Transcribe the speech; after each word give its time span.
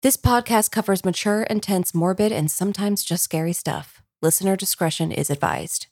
This 0.00 0.16
podcast 0.16 0.70
covers 0.70 1.04
mature, 1.04 1.42
intense, 1.42 1.92
morbid, 1.92 2.30
and 2.30 2.48
sometimes 2.48 3.02
just 3.02 3.24
scary 3.24 3.52
stuff. 3.52 4.00
Listener 4.22 4.54
discretion 4.54 5.10
is 5.10 5.28
advised. 5.28 5.88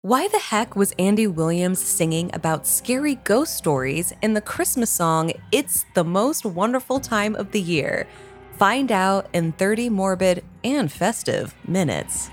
Why 0.00 0.28
the 0.28 0.38
heck 0.38 0.74
was 0.74 0.94
Andy 0.98 1.26
Williams 1.26 1.78
singing 1.78 2.30
about 2.32 2.66
scary 2.66 3.16
ghost 3.16 3.54
stories 3.54 4.14
in 4.22 4.32
the 4.32 4.40
Christmas 4.40 4.88
song 4.88 5.30
It's 5.52 5.84
the 5.94 6.04
Most 6.04 6.46
Wonderful 6.46 7.00
Time 7.00 7.34
of 7.34 7.52
the 7.52 7.60
Year? 7.60 8.06
Find 8.56 8.90
out 8.90 9.28
in 9.34 9.52
30 9.52 9.90
morbid 9.90 10.42
and 10.64 10.90
festive 10.90 11.54
minutes. 11.68 12.30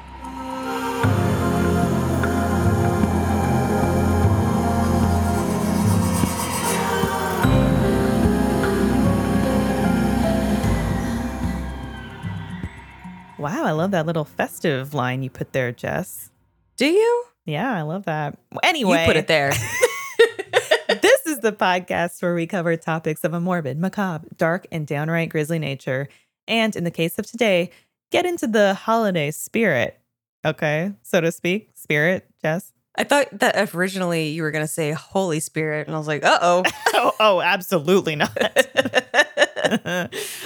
Wow, 13.52 13.66
I 13.66 13.72
love 13.72 13.92
that 13.92 14.06
little 14.06 14.24
festive 14.24 14.94
line 14.94 15.24
you 15.24 15.30
put 15.30 15.52
there, 15.52 15.74
Jess. 15.74 16.32
Do 16.78 16.86
you? 16.86 17.26
Yeah, 17.44 17.70
I 17.70 17.82
love 17.82 18.06
that. 18.06 18.38
Anyway, 18.64 19.02
You 19.02 19.06
put 19.06 19.18
it 19.18 19.28
there. 19.28 19.50
this 21.02 21.26
is 21.26 21.42
the 21.42 21.52
podcast 21.52 22.22
where 22.22 22.34
we 22.34 22.48
cover 22.48 22.78
topics 22.78 23.26
of 23.26 23.34
a 23.34 23.42
morbid, 23.42 23.78
macabre, 23.78 24.26
dark, 24.38 24.68
and 24.72 24.88
downright 24.88 25.28
grisly 25.28 25.60
nature. 25.60 26.08
And 26.48 26.74
in 26.78 26.86
the 26.86 26.92
case 26.92 27.20
of 27.20 27.30
today, 27.30 27.72
get 28.10 28.26
into 28.26 28.48
the 28.48 28.74
holiday 28.74 29.32
spirit. 29.32 30.00
Okay, 30.46 30.94
so 31.02 31.20
to 31.20 31.30
speak. 31.30 31.72
Spirit, 31.74 32.26
Jess. 32.42 32.72
I 32.96 33.04
thought 33.04 33.38
that 33.38 33.76
originally 33.76 34.30
you 34.30 34.44
were 34.44 34.52
going 34.52 34.64
to 34.64 34.72
say 34.72 34.94
Holy 34.94 35.42
Spirit, 35.42 35.88
and 35.88 35.96
I 35.96 36.00
was 36.00 36.08
like, 36.08 36.24
uh 36.24 36.40
oh. 36.42 37.12
oh, 37.20 37.42
absolutely 37.42 38.16
not. 38.16 38.32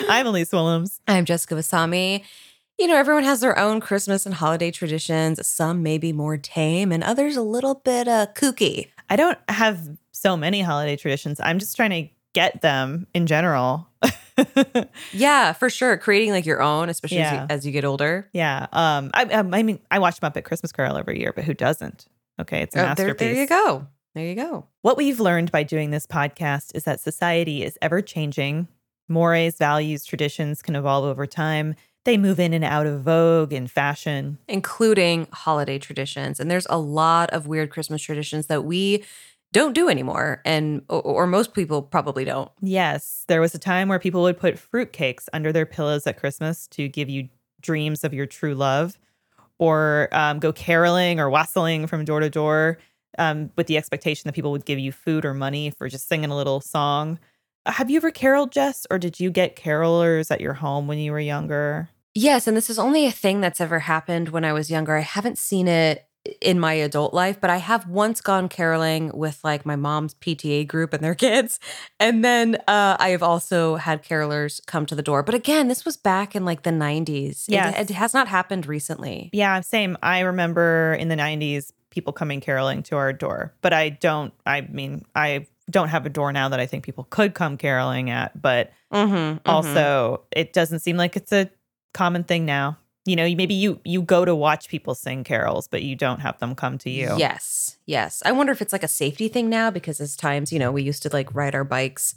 I'm 0.10 0.26
Elyse 0.26 0.52
Willems. 0.52 1.02
I'm 1.08 1.26
Jessica 1.26 1.54
Vasami. 1.54 2.24
You 2.78 2.88
know, 2.88 2.98
everyone 2.98 3.24
has 3.24 3.40
their 3.40 3.58
own 3.58 3.80
Christmas 3.80 4.26
and 4.26 4.36
holiday 4.36 4.70
traditions. 4.70 5.46
Some 5.48 5.82
may 5.82 5.98
be 5.98 6.12
more 6.12 6.36
tame, 6.38 6.92
and 6.92 7.04
others 7.04 7.38
a 7.38 7.42
little 7.42 7.76
bit 7.76 8.08
uh, 8.08 8.28
kooky. 8.36 8.90
I 9.10 9.16
don't 9.16 9.38
have 9.48 9.98
so 10.12 10.36
many 10.36 10.62
holiday 10.62 10.98
traditions. 10.98 11.40
I'm 11.40 11.58
just 11.58 11.76
trying 11.78 11.92
to 11.92 12.10
get 12.34 12.62
them 12.62 13.08
in 13.14 13.28
general. 13.28 13.88
Yeah, 15.14 15.54
for 15.54 15.70
sure. 15.70 15.96
Creating 15.96 16.32
like 16.32 16.46
your 16.46 16.62
own, 16.62 16.90
especially 16.90 17.20
as, 17.20 17.32
you, 17.32 17.46
as 17.50 17.66
you 17.66 17.72
get 17.72 17.86
older. 17.86 18.30
Yeah. 18.34 18.68
Um. 18.74 19.10
I. 19.14 19.24
I 19.24 19.38
I 19.40 19.64
mean, 19.64 19.80
I 19.90 20.00
watch 20.00 20.20
Muppet 20.20 20.44
Christmas 20.44 20.74
Carol 20.74 20.98
every 20.98 21.20
year, 21.22 21.32
but 21.34 21.46
who 21.46 21.54
doesn't? 21.54 22.06
Okay, 22.42 22.62
it's 22.62 22.76
a 22.76 22.80
Oh, 22.80 22.82
there, 22.82 22.90
masterpiece. 23.08 23.20
there 23.20 23.34
you 23.36 23.48
go. 23.48 23.88
There 24.14 24.26
you 24.26 24.36
go. 24.36 24.66
What 24.82 24.98
we've 24.98 25.22
learned 25.22 25.52
by 25.54 25.64
doing 25.64 25.92
this 25.92 26.06
podcast 26.06 26.72
is 26.76 26.84
that 26.84 27.00
society 27.00 27.64
is 27.64 27.78
ever 27.82 28.02
changing. 28.02 28.68
Mores, 29.08 29.58
values, 29.58 30.04
traditions 30.04 30.62
can 30.62 30.76
evolve 30.76 31.06
over 31.06 31.26
time. 31.26 31.76
They 32.06 32.18
move 32.18 32.40
in 32.40 32.54
and 32.54 32.64
out 32.64 32.86
of 32.86 33.02
vogue 33.02 33.52
and 33.52 33.70
fashion. 33.70 34.38
Including 34.48 35.28
holiday 35.34 35.80
traditions. 35.80 36.40
And 36.40 36.50
there's 36.50 36.68
a 36.70 36.78
lot 36.78 37.30
of 37.32 37.48
weird 37.48 37.72
Christmas 37.72 38.02
traditions 38.02 38.46
that 38.46 38.64
we 38.64 39.04
don't 39.52 39.74
do 39.74 39.90
anymore. 39.90 40.42
And 40.46 40.84
or, 40.90 41.26
most 41.26 41.54
people 41.54 41.82
probably 41.82 42.24
don't. 42.24 42.52
Yes, 42.62 43.24
there 43.28 43.42
was 43.42 43.56
a 43.56 43.60
time 43.60 43.88
where 43.88 44.00
people 44.00 44.22
would 44.24 44.38
put 44.38 44.56
fruitcakes 44.56 45.28
under 45.34 45.52
their 45.52 45.66
pillows 45.66 46.06
at 46.06 46.18
Christmas 46.18 46.68
to 46.70 46.88
give 46.88 47.10
you 47.10 47.30
dreams 47.62 48.04
of 48.04 48.14
your 48.14 48.26
true 48.26 48.54
love, 48.54 49.00
or 49.58 50.10
um, 50.12 50.40
go 50.40 50.52
caroling 50.52 51.20
or 51.20 51.30
wassailing 51.30 51.88
from 51.88 52.06
door 52.06 52.20
to 52.20 52.30
door 52.30 52.78
um, 53.18 53.50
with 53.56 53.68
the 53.68 53.78
expectation 53.78 54.28
that 54.28 54.34
people 54.34 54.52
would 54.52 54.66
give 54.66 54.78
you 54.78 54.92
food 54.92 55.26
or 55.26 55.34
money 55.34 55.72
for 55.72 55.88
just 55.88 56.08
singing 56.08 56.30
a 56.30 56.36
little 56.36 56.60
song. 56.62 57.18
Have 57.66 57.90
you 57.90 57.98
ever 57.98 58.12
caroled, 58.12 58.52
Jess, 58.52 58.86
or 58.92 59.00
did 59.00 59.20
you 59.20 59.32
get 59.32 59.56
carolers 59.56 60.30
at 60.30 60.42
your 60.42 60.54
home 60.54 60.86
when 60.88 61.00
you 61.00 61.12
were 61.12 61.20
younger? 61.20 61.90
Yes, 62.16 62.48
and 62.48 62.56
this 62.56 62.70
is 62.70 62.80
only 62.80 63.06
a 63.06 63.12
thing 63.12 63.42
that's 63.42 63.60
ever 63.60 63.80
happened 63.80 64.30
when 64.30 64.46
I 64.46 64.54
was 64.54 64.72
younger. 64.72 64.96
I 64.96 65.02
haven't 65.02 65.38
seen 65.38 65.68
it 65.68 66.08
in 66.42 66.60
my 66.60 66.74
adult 66.74 67.14
life, 67.14 67.40
but 67.40 67.50
I 67.50 67.58
have 67.58 67.88
once 67.88 68.20
gone 68.22 68.50
caroling 68.50 69.12
with 69.14 69.40
like 69.44 69.66
my 69.66 69.76
mom's 69.76 70.16
PTA 70.16 70.66
group 70.68 70.94
and 70.94 71.04
their 71.04 71.14
kids. 71.28 71.60
And 72.00 72.24
then 72.26 72.56
uh, 72.68 72.96
I 73.00 73.10
have 73.10 73.22
also 73.22 73.76
had 73.76 74.02
carolers 74.04 74.66
come 74.66 74.86
to 74.88 74.96
the 74.96 75.04
door. 75.04 75.24
But 75.24 75.36
again, 75.36 75.68
this 75.68 75.86
was 75.86 75.98
back 75.98 76.36
in 76.36 76.46
like 76.46 76.64
the 76.64 76.72
90s. 76.72 77.46
It- 77.50 77.92
It, 77.92 77.94
has 77.96 78.14
not 78.14 78.28
happened 78.28 78.66
recently. 78.66 79.30
Yeah, 79.34 79.60
same. 79.62 79.98
I 80.02 80.22
remember 80.22 80.96
in 80.98 81.10
the 81.10 81.16
90s 81.16 81.72
people 81.90 82.12
coming 82.14 82.42
caroling 82.42 82.82
to 82.84 82.96
our 82.96 83.14
door, 83.14 83.54
but 83.62 83.74
I 83.74 83.90
don't, 83.90 84.34
I 84.46 84.62
mean, 84.62 85.06
I 85.16 85.48
don't 85.70 85.90
have 85.90 86.06
a 86.06 86.10
door 86.10 86.32
now 86.32 86.50
that 86.50 86.60
I 86.60 86.66
think 86.66 86.84
people 86.86 87.04
could 87.10 87.34
come 87.34 87.58
caroling 87.58 88.10
at, 88.10 88.40
but 88.42 88.72
Mm-hmm, 88.94 89.40
also 89.50 90.22
it 90.32 90.54
doesn't 90.54 90.80
seem 90.80 90.96
like 90.96 91.16
it's 91.18 91.32
a 91.34 91.50
common 91.96 92.24
thing 92.24 92.46
now. 92.46 92.78
You 93.08 93.16
know, 93.16 93.24
maybe 93.36 93.54
you 93.54 93.80
you 93.86 94.02
go 94.02 94.26
to 94.26 94.36
watch 94.36 94.68
people 94.68 94.96
sing 94.96 95.24
carols, 95.24 95.68
but 95.68 95.82
you 95.84 95.96
don't 95.96 96.22
have 96.22 96.38
them 96.40 96.56
come 96.56 96.78
to 96.80 96.90
you. 96.90 97.16
Yes, 97.18 97.78
yes. 97.86 98.22
I 98.26 98.32
wonder 98.32 98.52
if 98.52 98.62
it's 98.62 98.74
like 98.74 98.84
a 98.84 98.88
safety 98.88 99.28
thing 99.28 99.48
now 99.50 99.70
because 99.72 100.02
as 100.02 100.16
times, 100.16 100.52
you 100.52 100.58
know, 100.60 100.72
we 100.72 100.82
used 100.82 101.04
to 101.04 101.10
like 101.14 101.34
ride 101.36 101.54
our 101.56 101.64
bikes 101.64 102.16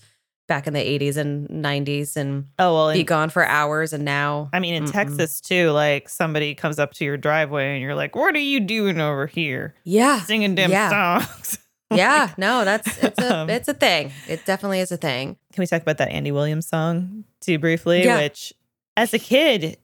back 0.49 0.67
in 0.67 0.73
the 0.73 0.81
80s 0.81 1.19
and 1.19 1.47
90s 1.51 2.17
and 2.17 2.47
Oh 2.59 2.73
well, 2.73 2.93
be 2.95 3.03
gone 3.05 3.29
for 3.29 3.45
hours. 3.45 3.93
And 3.93 4.03
now, 4.07 4.49
I 4.55 4.61
mean 4.61 4.73
in 4.75 4.85
Mm-mm. 4.85 4.93
Texas 4.93 5.43
too, 5.43 5.73
like 5.73 6.09
somebody 6.09 6.55
comes 6.55 6.79
up 6.79 6.93
to 6.95 7.05
your 7.05 7.19
driveway 7.19 7.75
and 7.75 7.83
you're 7.83 7.95
like, 7.95 8.17
"What 8.17 8.35
are 8.35 8.39
you 8.39 8.61
doing 8.61 8.99
over 8.99 9.27
here? 9.27 9.75
yeah, 9.85 10.21
Singing 10.23 10.55
them 10.55 10.71
Yeah. 10.71 10.89
songs." 10.89 11.59
yeah, 11.95 12.33
no, 12.39 12.65
that's 12.65 12.97
it's 13.05 13.19
a 13.21 13.37
Um, 13.37 13.51
it's 13.51 13.69
a 13.69 13.75
thing. 13.75 14.11
It 14.27 14.47
definitely 14.47 14.81
is 14.81 14.91
a 14.91 14.97
thing. 14.97 15.37
Can 15.53 15.61
we 15.63 15.67
talk 15.67 15.83
about 15.83 15.99
that 15.99 16.09
Andy 16.09 16.33
Williams 16.33 16.67
song 16.67 17.25
too 17.43 17.59
briefly? 17.59 18.05
Yeah. 18.05 18.17
Which, 18.17 18.55
as 18.99 19.15
a 19.15 19.19
kid, 19.19 19.79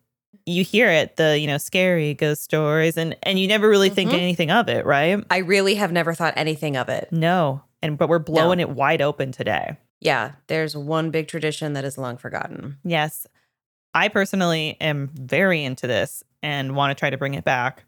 you 0.46 0.62
hear 0.64 0.88
it, 0.90 1.16
the 1.16 1.38
you 1.38 1.46
know 1.46 1.58
scary 1.58 2.12
ghost 2.14 2.42
stories, 2.42 2.96
and 2.96 3.16
and 3.22 3.38
you 3.38 3.48
never 3.48 3.68
really 3.68 3.88
think 3.90 4.10
Mhm. 4.10 4.18
anything 4.18 4.50
of 4.50 4.68
it, 4.68 4.84
right? 4.84 5.22
I 5.30 5.38
really 5.38 5.76
have 5.76 5.92
never 5.92 6.12
thought 6.14 6.34
anything 6.36 6.76
of 6.76 6.88
it. 6.88 7.08
No, 7.10 7.62
and 7.82 7.96
but 7.96 8.08
we're 8.08 8.18
blowing 8.18 8.60
it 8.60 8.68
wide 8.70 9.00
open 9.00 9.32
today. 9.32 9.78
Yeah, 10.00 10.32
there's 10.48 10.76
one 10.76 11.10
big 11.10 11.28
tradition 11.28 11.72
that 11.72 11.84
is 11.84 11.96
long 11.96 12.18
forgotten. 12.18 12.76
Yes, 12.84 13.26
I 13.94 14.08
personally 14.08 14.76
am 14.80 15.08
very 15.14 15.64
into 15.64 15.86
this 15.86 16.22
and 16.42 16.76
want 16.76 16.90
to 16.90 17.00
try 17.00 17.08
to 17.08 17.16
bring 17.16 17.32
it 17.34 17.44
back. 17.44 17.84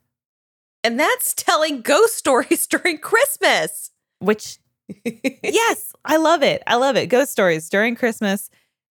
And 0.83 0.99
that's 0.99 1.35
telling 1.35 1.83
ghost 1.83 2.17
stories 2.17 2.67
during 2.71 2.99
Christmas. 2.99 3.91
Which, 4.21 4.59
yes, 5.05 5.93
I 6.05 6.17
love 6.17 6.43
it. 6.43 6.63
I 6.67 6.77
love 6.77 6.97
it. 6.97 7.09
Ghost 7.09 7.33
stories 7.33 7.69
during 7.69 7.97
Christmas. 7.97 8.49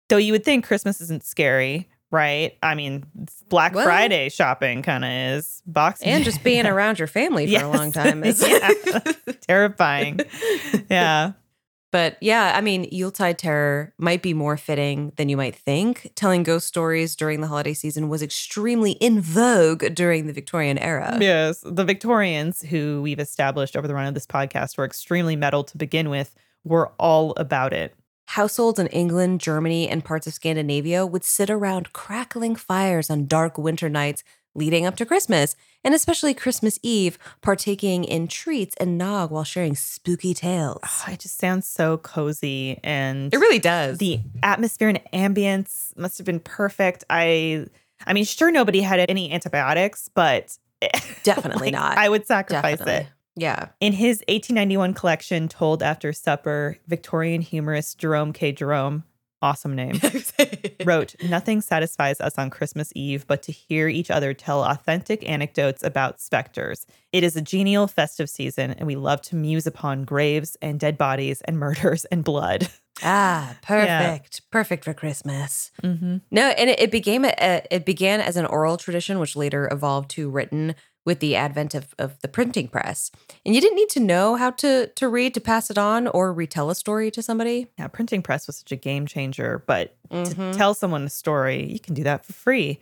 Though 0.09 0.17
you 0.19 0.33
would 0.33 0.45
think 0.45 0.67
Christmas 0.67 1.01
isn't 1.01 1.25
scary, 1.25 1.89
right? 2.11 2.57
I 2.63 2.75
mean, 2.75 3.05
Black 3.49 3.75
Well- 3.75 3.85
Friday 3.85 4.29
shopping 4.29 4.83
kind 4.83 5.05
of 5.05 5.11
is. 5.11 5.63
Boxing 5.67 6.09
and 6.09 6.25
just 6.25 6.43
being 6.45 6.67
around 6.67 6.99
your 6.99 7.09
family 7.09 7.53
for 7.55 7.65
a 7.65 7.69
long 7.69 7.93
time 7.93 8.23
is 8.25 8.43
Yeah. 8.47 8.71
terrifying. 9.43 10.21
Yeah. 10.91 11.33
But 11.93 12.19
yeah, 12.21 12.53
I 12.55 12.61
mean, 12.61 12.87
Yuletide 12.93 13.39
Terror 13.39 13.95
might 13.97 14.21
be 14.21 14.35
more 14.35 14.57
fitting 14.57 15.13
than 15.17 15.29
you 15.29 15.37
might 15.37 15.55
think. 15.57 16.11
Telling 16.15 16.43
ghost 16.43 16.67
stories 16.67 17.17
during 17.17 17.41
the 17.41 17.47
holiday 17.47 17.73
season 17.73 18.09
was 18.09 18.23
extremely 18.23 18.93
in 18.93 19.21
vogue 19.21 19.95
during 19.95 20.27
the 20.27 20.33
Victorian 20.33 20.77
era. 20.79 21.17
Yes. 21.21 21.65
The 21.65 21.85
Victorians, 21.85 22.61
who 22.63 23.01
we've 23.03 23.21
established 23.21 23.77
over 23.77 23.89
the 23.89 23.95
run 23.95 24.07
of 24.07 24.15
this 24.15 24.27
podcast, 24.27 24.77
were 24.77 24.85
extremely 24.85 25.37
metal 25.37 25.65
to 25.65 25.79
begin 25.79 26.11
with, 26.11 26.35
were 26.65 26.89
all 26.99 27.33
about 27.39 27.73
it. 27.73 27.95
Households 28.27 28.79
in 28.79 28.87
England, 28.89 29.41
Germany, 29.41 29.89
and 29.89 30.05
parts 30.05 30.27
of 30.27 30.35
Scandinavia 30.35 31.07
would 31.07 31.25
sit 31.25 31.49
around 31.51 31.93
crackling 31.93 32.57
fires 32.57 33.09
on 33.11 33.27
dark 33.27 33.57
winter 33.57 33.89
nights 33.89 34.23
leading 34.55 34.87
up 34.87 34.97
to 34.97 35.05
Christmas, 35.05 35.55
and 35.85 35.95
especially 35.95 36.33
Christmas 36.33 36.79
Eve, 36.83 37.19
partaking 37.43 38.05
in 38.05 38.27
treats 38.27 38.75
and 38.77 38.97
nog 38.97 39.31
while 39.31 39.45
sharing 39.45 39.77
spooky 39.77 40.33
tales. 40.33 40.81
Oh, 40.83 41.05
it 41.13 41.21
just 41.21 41.39
sounds 41.39 41.69
so 41.69 41.99
cozy 41.99 42.81
and 42.83 43.33
It 43.35 43.37
really 43.39 43.59
does. 43.59 43.99
the 43.99 44.21
atmosphere 44.43 44.89
and 44.89 45.01
ambience 45.13 45.97
must 45.97 46.17
have 46.19 46.25
been 46.25 46.41
perfect. 46.41 47.05
I 47.11 47.67
I 48.07 48.13
mean, 48.13 48.25
sure 48.25 48.51
nobody 48.51 48.81
had 48.81 49.05
any 49.09 49.31
antibiotics, 49.33 50.09
but 50.15 50.57
Definitely 51.23 51.67
like, 51.69 51.73
not. 51.73 51.99
I 51.99 52.09
would 52.09 52.27
sacrifice 52.27 52.79
Definitely. 52.79 53.07
it. 53.07 53.07
Yeah. 53.37 53.69
In 53.81 53.93
his 53.93 54.25
1891 54.29 54.95
collection, 54.95 55.49
Told 55.49 55.83
After 55.83 56.13
Supper, 56.13 56.79
Victorian 56.87 57.43
humorist 57.43 57.99
Jerome 57.99 58.33
K. 58.33 58.51
Jerome, 58.51 59.05
awesome 59.43 59.75
name, 59.75 60.01
wrote, 60.85 61.15
Nothing 61.23 61.61
satisfies 61.61 62.21
us 62.21 62.39
on 62.39 62.49
Christmas 62.49 62.93
Eve 62.95 63.27
but 63.27 63.43
to 63.43 63.53
hear 63.53 63.89
each 63.89 64.11
other 64.11 64.33
tell 64.33 64.65
authentic 64.65 65.29
anecdotes 65.29 65.83
about 65.85 66.21
specters. 66.21 66.87
It 67.17 67.25
is 67.25 67.35
a 67.37 67.41
genial 67.43 67.87
festive 67.87 68.29
season, 68.29 68.73
and 68.73 68.87
we 68.87 68.97
love 68.97 69.23
to 69.23 69.37
muse 69.37 69.67
upon 69.67 70.05
graves 70.05 70.57
and 70.61 70.79
dead 70.79 70.99
bodies 70.99 71.41
and 71.43 71.59
murders 71.65 72.05
and 72.07 72.23
blood. 72.23 72.69
Ah, 73.03 73.57
perfect. 73.63 74.43
Perfect 74.51 74.85
for 74.85 74.95
Christmas. 74.95 75.71
Mm-hmm. 75.83 76.19
No, 76.31 76.43
and 76.49 76.71
it, 76.71 76.81
it 76.81 76.91
became 76.91 77.25
a, 77.25 77.35
a- 77.39 77.67
it 77.71 77.85
began 77.87 78.21
as 78.21 78.37
an 78.37 78.47
oral 78.47 78.77
tradition, 78.77 79.19
which 79.19 79.35
later 79.37 79.69
evolved 79.73 80.11
to 80.13 80.29
written, 80.31 80.75
with 81.05 81.21
the 81.21 81.37
advent 81.37 81.75
of, 81.75 81.95
of 81.99 82.19
the 82.21 82.27
printing 82.29 82.67
press. 82.69 83.11
And 83.45 83.55
you 83.55 83.61
didn't 83.61 83.77
need 83.77 83.91
to 83.91 84.01
know 84.01 84.35
how 84.35 84.51
to 84.51 84.89
to 84.89 85.09
read 85.09 85.35
to 85.35 85.41
pass 85.41 85.71
it 85.71 85.79
on 85.79 86.09
or 86.09 86.33
retell 86.33 86.69
a 86.69 86.75
story 86.75 87.11
to 87.13 87.23
somebody. 87.23 87.69
Yeah, 87.79 87.87
printing 87.89 88.23
press 88.23 88.47
was 88.49 88.57
such 88.57 88.73
a 88.73 88.77
game 88.77 89.07
changer, 89.07 89.63
but 89.67 89.97
Mhm. 90.11 90.53
to 90.53 90.59
tell 90.59 90.75
someone 90.75 91.05
a 91.05 91.09
story, 91.11 91.65
you 91.73 91.79
can 91.81 91.95
do 91.95 92.03
that 92.05 92.25
for 92.27 92.33
free. 92.33 92.81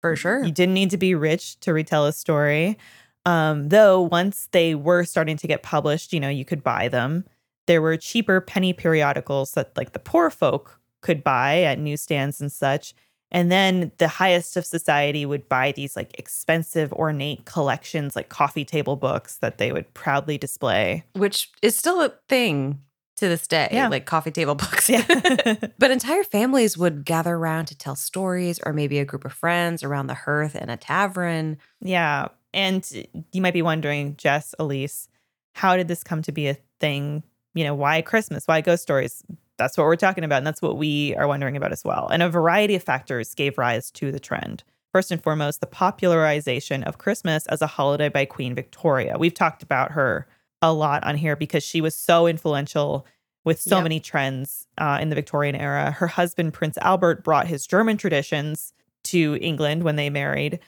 For 0.00 0.16
sure. 0.16 0.42
You 0.42 0.50
didn't 0.50 0.74
need 0.74 0.90
to 0.90 0.96
be 0.96 1.14
rich 1.14 1.60
to 1.60 1.72
retell 1.74 2.06
a 2.06 2.12
story. 2.12 2.78
Um, 3.26 3.68
though 3.68 4.00
once 4.00 4.48
they 4.52 4.74
were 4.74 5.04
starting 5.04 5.36
to 5.38 5.46
get 5.46 5.62
published, 5.62 6.12
you 6.12 6.20
know, 6.20 6.28
you 6.28 6.44
could 6.44 6.62
buy 6.62 6.88
them. 6.88 7.24
There 7.66 7.82
were 7.82 7.96
cheaper 7.96 8.40
penny 8.40 8.72
periodicals 8.72 9.52
that 9.52 9.76
like 9.76 9.92
the 9.92 9.98
poor 9.98 10.30
folk 10.30 10.80
could 11.02 11.22
buy 11.22 11.62
at 11.62 11.78
newsstands 11.78 12.40
and 12.40 12.50
such. 12.50 12.94
And 13.30 13.52
then 13.52 13.92
the 13.98 14.08
highest 14.08 14.56
of 14.56 14.66
society 14.66 15.24
would 15.24 15.48
buy 15.48 15.70
these 15.72 15.94
like 15.94 16.18
expensive, 16.18 16.92
ornate 16.92 17.44
collections, 17.44 18.16
like 18.16 18.28
coffee 18.28 18.64
table 18.64 18.96
books 18.96 19.36
that 19.38 19.58
they 19.58 19.70
would 19.70 19.92
proudly 19.94 20.36
display. 20.36 21.04
Which 21.14 21.50
is 21.62 21.76
still 21.76 22.00
a 22.02 22.12
thing 22.28 22.80
to 23.18 23.28
this 23.28 23.46
day, 23.46 23.68
Yeah. 23.70 23.88
like 23.88 24.04
coffee 24.06 24.30
table 24.32 24.54
books. 24.56 24.88
Yeah. 24.90 25.04
But 25.78 25.90
entire 25.92 26.24
families 26.24 26.76
would 26.76 27.04
gather 27.04 27.34
around 27.36 27.66
to 27.66 27.78
tell 27.78 27.94
stories, 27.94 28.58
or 28.64 28.72
maybe 28.72 28.98
a 28.98 29.04
group 29.04 29.24
of 29.24 29.32
friends 29.32 29.84
around 29.84 30.08
the 30.08 30.14
hearth 30.14 30.56
in 30.56 30.68
a 30.70 30.76
tavern. 30.76 31.58
Yeah. 31.80 32.28
And 32.52 32.84
you 33.32 33.40
might 33.40 33.54
be 33.54 33.62
wondering, 33.62 34.16
Jess, 34.16 34.54
Elyse, 34.58 35.08
how 35.54 35.76
did 35.76 35.88
this 35.88 36.02
come 36.02 36.22
to 36.22 36.32
be 36.32 36.48
a 36.48 36.56
thing? 36.80 37.22
You 37.54 37.64
know, 37.64 37.74
why 37.74 38.02
Christmas? 38.02 38.46
Why 38.46 38.60
ghost 38.60 38.82
stories? 38.82 39.22
That's 39.58 39.76
what 39.76 39.84
we're 39.84 39.96
talking 39.96 40.24
about. 40.24 40.38
And 40.38 40.46
that's 40.46 40.62
what 40.62 40.76
we 40.76 41.14
are 41.16 41.28
wondering 41.28 41.56
about 41.56 41.72
as 41.72 41.84
well. 41.84 42.08
And 42.08 42.22
a 42.22 42.28
variety 42.28 42.74
of 42.74 42.82
factors 42.82 43.34
gave 43.34 43.58
rise 43.58 43.90
to 43.92 44.10
the 44.10 44.20
trend. 44.20 44.64
First 44.92 45.12
and 45.12 45.22
foremost, 45.22 45.60
the 45.60 45.66
popularization 45.66 46.82
of 46.82 46.98
Christmas 46.98 47.46
as 47.46 47.62
a 47.62 47.66
holiday 47.66 48.08
by 48.08 48.24
Queen 48.24 48.54
Victoria. 48.54 49.16
We've 49.18 49.34
talked 49.34 49.62
about 49.62 49.92
her 49.92 50.26
a 50.62 50.72
lot 50.72 51.04
on 51.04 51.16
here 51.16 51.36
because 51.36 51.62
she 51.62 51.80
was 51.80 51.94
so 51.94 52.26
influential 52.26 53.06
with 53.44 53.60
so 53.60 53.76
Yep. 53.76 53.82
many 53.84 54.00
trends 54.00 54.66
uh, 54.78 54.98
in 55.00 55.08
the 55.08 55.14
Victorian 55.14 55.54
era. 55.54 55.92
Her 55.92 56.08
husband, 56.08 56.52
Prince 56.52 56.76
Albert, 56.78 57.22
brought 57.22 57.46
his 57.46 57.66
German 57.66 57.96
traditions 57.96 58.72
to 59.04 59.38
England 59.40 59.82
when 59.82 59.96
they 59.96 60.10
married. 60.10 60.58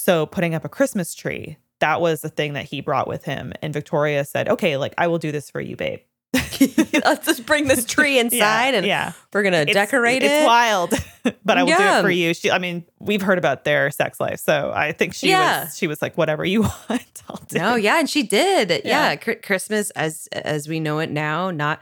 So 0.00 0.26
putting 0.26 0.54
up 0.54 0.64
a 0.64 0.68
Christmas 0.68 1.12
tree, 1.12 1.56
that 1.80 2.00
was 2.00 2.20
the 2.20 2.28
thing 2.28 2.52
that 2.52 2.66
he 2.66 2.80
brought 2.80 3.08
with 3.08 3.24
him. 3.24 3.52
And 3.60 3.74
Victoria 3.74 4.24
said, 4.24 4.48
okay, 4.48 4.76
like 4.76 4.94
I 4.96 5.08
will 5.08 5.18
do 5.18 5.32
this 5.32 5.50
for 5.50 5.60
you, 5.60 5.74
babe. 5.74 5.98
Let's 6.32 7.26
just 7.26 7.44
bring 7.46 7.66
this 7.66 7.84
tree 7.96 8.20
inside 8.20 8.74
and 8.74 8.86
yeah. 8.86 9.10
we're 9.32 9.42
gonna 9.42 9.56
It's- 9.62 9.74
decorate 9.74 10.22
it's 10.22 10.32
it. 10.32 10.36
It's 10.36 10.46
wild, 10.46 10.90
but 11.44 11.58
I 11.58 11.64
will 11.64 11.76
do 11.76 11.82
it 11.82 12.02
for 12.02 12.10
you. 12.10 12.32
She, 12.32 12.48
I 12.48 12.58
mean, 12.58 12.84
we've 13.00 13.22
heard 13.22 13.38
about 13.38 13.64
their 13.64 13.90
sex 13.90 14.20
life, 14.20 14.38
so 14.38 14.70
I 14.72 14.92
think 14.92 15.14
she 15.14 15.30
Yeah. 15.30 15.64
was. 15.64 15.76
She 15.76 15.88
was 15.88 16.00
like, 16.00 16.16
whatever 16.16 16.44
you 16.44 16.62
want, 16.62 17.22
I'll 17.28 17.42
do. 17.48 17.58
No, 17.58 17.74
yeah, 17.74 17.98
and 17.98 18.08
she 18.08 18.22
did. 18.22 18.70
Yeah, 18.70 18.80
Yeah. 18.84 19.16
Chr- 19.16 19.32
Christmas 19.42 19.90
as 19.90 20.28
as 20.30 20.68
we 20.68 20.78
know 20.78 21.00
it 21.00 21.10
now, 21.10 21.50
not 21.50 21.80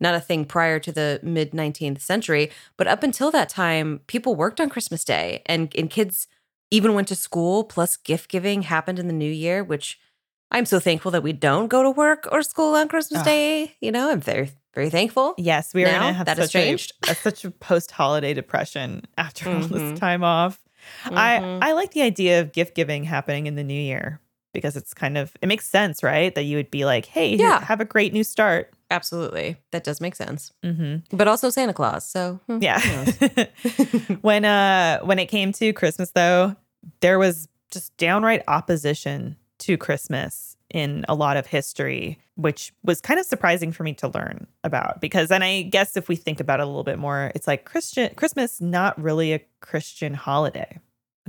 not 0.00 0.14
a 0.14 0.20
thing 0.20 0.44
prior 0.44 0.78
to 0.80 0.92
the 0.92 1.18
mid 1.22 1.52
19th 1.52 2.02
century, 2.02 2.50
but 2.76 2.86
up 2.86 3.02
until 3.02 3.30
that 3.30 3.48
time, 3.48 4.00
people 4.06 4.34
worked 4.34 4.60
on 4.60 4.68
Christmas 4.68 5.02
Day 5.02 5.40
and 5.46 5.74
and 5.78 5.88
kids 5.88 6.26
even 6.70 6.94
went 6.94 7.08
to 7.08 7.14
school 7.16 7.64
plus 7.64 7.96
gift 7.96 8.30
giving 8.30 8.62
happened 8.62 8.98
in 8.98 9.06
the 9.06 9.12
new 9.12 9.30
year, 9.30 9.62
which 9.64 9.98
I'm 10.50 10.66
so 10.66 10.78
thankful 10.80 11.10
that 11.12 11.22
we 11.22 11.32
don't 11.32 11.68
go 11.68 11.82
to 11.82 11.90
work 11.90 12.28
or 12.32 12.42
school 12.42 12.74
on 12.74 12.88
Christmas. 12.88 13.22
Day, 13.22 13.74
you 13.80 13.90
know, 13.92 14.10
I'm 14.10 14.20
very 14.20 14.50
very 14.74 14.90
thankful. 14.90 15.34
Yes, 15.38 15.72
we 15.72 15.84
are 15.84 15.86
Now 15.92 16.00
going 16.00 16.14
to 16.14 16.18
have 16.18 16.26
that 16.26 16.36
such 16.36 16.46
a, 16.56 16.58
changed. 16.58 16.92
a- 17.08 17.14
such 17.14 17.44
a 17.44 17.50
post-holiday 17.52 18.34
depression 18.34 19.02
after 19.16 19.48
all 19.48 19.60
Mhm. 19.62 19.68
this 19.68 19.98
time 20.00 20.24
off. 20.24 20.58
Mhm. 21.04 21.16
I 21.16 21.68
I 21.68 21.72
like 21.72 21.92
the 21.92 22.02
idea 22.02 22.40
of 22.40 22.52
gift 22.52 22.74
giving 22.74 23.04
happening 23.04 23.46
in 23.46 23.54
the 23.54 23.62
new 23.64 23.80
year 23.80 24.20
because 24.52 24.76
it's 24.76 24.92
kind 24.92 25.16
of 25.16 25.32
it 25.40 25.46
makes 25.46 25.68
sense, 25.68 26.02
right? 26.02 26.34
That 26.34 26.42
you 26.42 26.56
would 26.56 26.70
be 26.72 26.84
like, 26.84 27.06
hey, 27.06 27.36
Yeah. 27.36 27.64
have 27.64 27.80
a 27.80 27.84
great 27.84 28.12
new 28.12 28.24
start. 28.24 28.73
Absolutely. 28.94 29.56
That 29.72 29.82
does 29.84 30.00
make 30.00 30.14
sense. 30.14 30.52
hmm 30.62 30.96
But 31.10 31.26
also 31.26 31.50
Santa 31.50 31.72
Claus. 31.72 32.08
So, 32.08 32.38
hmm, 32.46 32.58
Yeah. 32.60 32.80
when 34.20 34.44
uh 34.44 35.00
when 35.00 35.18
it 35.18 35.26
came 35.26 35.52
to 35.52 35.72
Christmas 35.72 36.10
though, 36.12 36.54
there 37.00 37.18
was 37.18 37.48
just 37.72 37.96
downright 37.96 38.42
opposition 38.46 39.36
to 39.58 39.76
Christmas 39.76 40.56
in 40.72 41.04
a 41.08 41.14
lot 41.14 41.36
of 41.36 41.46
history, 41.46 42.18
which 42.36 42.72
was 42.84 43.00
kind 43.00 43.18
of 43.20 43.26
surprising 43.26 43.72
for 43.72 43.82
me 43.84 43.94
to 43.94 44.08
learn 44.08 44.46
about 44.62 45.00
because 45.00 45.30
and 45.30 45.42
I 45.42 45.62
guess 45.62 45.96
if 45.96 46.08
we 46.08 46.16
think 46.16 46.38
about 46.40 46.60
it 46.60 46.64
a 46.64 46.66
little 46.66 46.84
bit 46.84 46.98
more, 46.98 47.32
it's 47.34 47.46
like 47.48 47.64
Christian 47.64 48.14
Christmas 48.14 48.60
not 48.60 49.00
really 49.00 49.32
a 49.32 49.40
Christian 49.60 50.14
holiday. 50.14 50.78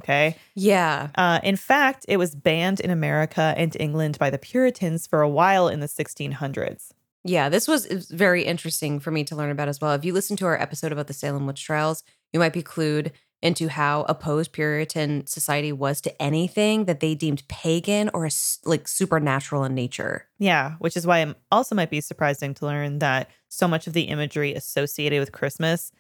Okay. 0.01 0.35
yeah. 0.55 1.07
Uh, 1.15 1.39
in 1.41 1.55
fact, 1.55 2.05
it 2.09 2.17
was 2.17 2.35
banned 2.35 2.81
in 2.81 2.91
America 2.91 3.53
and 3.57 3.75
England 3.79 4.19
by 4.19 4.29
the 4.29 4.37
Puritans 4.37 5.07
for 5.07 5.21
a 5.21 5.29
while 5.29 5.69
in 5.69 5.79
the 5.79 5.87
1600s. 5.87 6.91
Yeah, 7.27 7.49
this 7.49 7.67
was 7.67 7.87
very 8.11 8.43
interesting 8.43 8.99
for 8.99 9.09
me 9.09 9.23
to 9.25 9.35
learn 9.35 9.49
about 9.49 9.67
as 9.67 9.81
well. 9.81 9.93
If 9.93 10.05
you 10.05 10.13
listen 10.13 10.37
to 10.37 10.45
our 10.45 10.61
episode 10.61 10.91
about 10.91 11.07
the 11.07 11.13
Salem 11.13 11.47
witch 11.47 11.63
trials, 11.65 12.03
you 12.31 12.39
might 12.39 12.53
be 12.53 12.61
clued 12.61 13.11
into 13.41 13.67
how 13.67 14.05
opposed 14.07 14.51
Puritan 14.51 15.25
society 15.25 15.71
was 15.71 16.01
to 16.01 16.21
anything 16.21 16.85
that 16.85 16.99
they 16.99 17.15
deemed 17.15 17.47
pagan 17.47 18.11
or 18.13 18.29
like 18.63 18.87
supernatural 18.87 19.63
in 19.63 19.73
nature. 19.73 20.27
Yeah, 20.37 20.75
which 20.77 20.95
is 20.95 21.07
why 21.07 21.19
it 21.21 21.35
also 21.51 21.73
might 21.73 21.89
be 21.89 21.99
surprising 21.99 22.53
to 22.55 22.65
learn 22.65 22.99
that 22.99 23.31
so 23.49 23.67
much 23.67 23.87
of 23.87 23.93
the 23.93 24.03
imagery 24.03 24.53
associated 24.53 25.19
with 25.19 25.31
Christmas, 25.31 25.91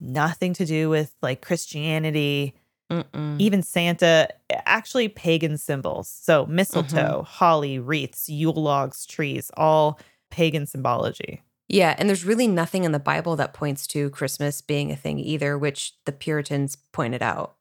nothing 0.00 0.52
to 0.54 0.66
do 0.66 0.88
with 0.88 1.14
like 1.22 1.42
Christianity, 1.42 2.54
Mm-mm. 2.90 3.40
even 3.40 3.62
Santa, 3.62 4.28
actually 4.50 5.08
pagan 5.08 5.58
symbols. 5.58 6.08
So 6.08 6.44
mistletoe, 6.46 6.96
mm-hmm. 6.96 7.24
holly, 7.24 7.78
wreaths, 7.78 8.28
Yule 8.28 8.54
logs, 8.54 9.06
trees, 9.06 9.50
all 9.56 10.00
pagan 10.30 10.66
symbology. 10.66 11.42
Yeah, 11.68 11.94
and 11.98 12.08
there's 12.08 12.24
really 12.24 12.48
nothing 12.48 12.82
in 12.84 12.90
the 12.90 12.98
Bible 12.98 13.36
that 13.36 13.54
points 13.54 13.86
to 13.88 14.10
Christmas 14.10 14.60
being 14.60 14.90
a 14.90 14.96
thing 14.96 15.20
either, 15.20 15.56
which 15.56 15.94
the 16.04 16.12
Puritans 16.12 16.76
pointed 16.92 17.22
out. 17.22 17.54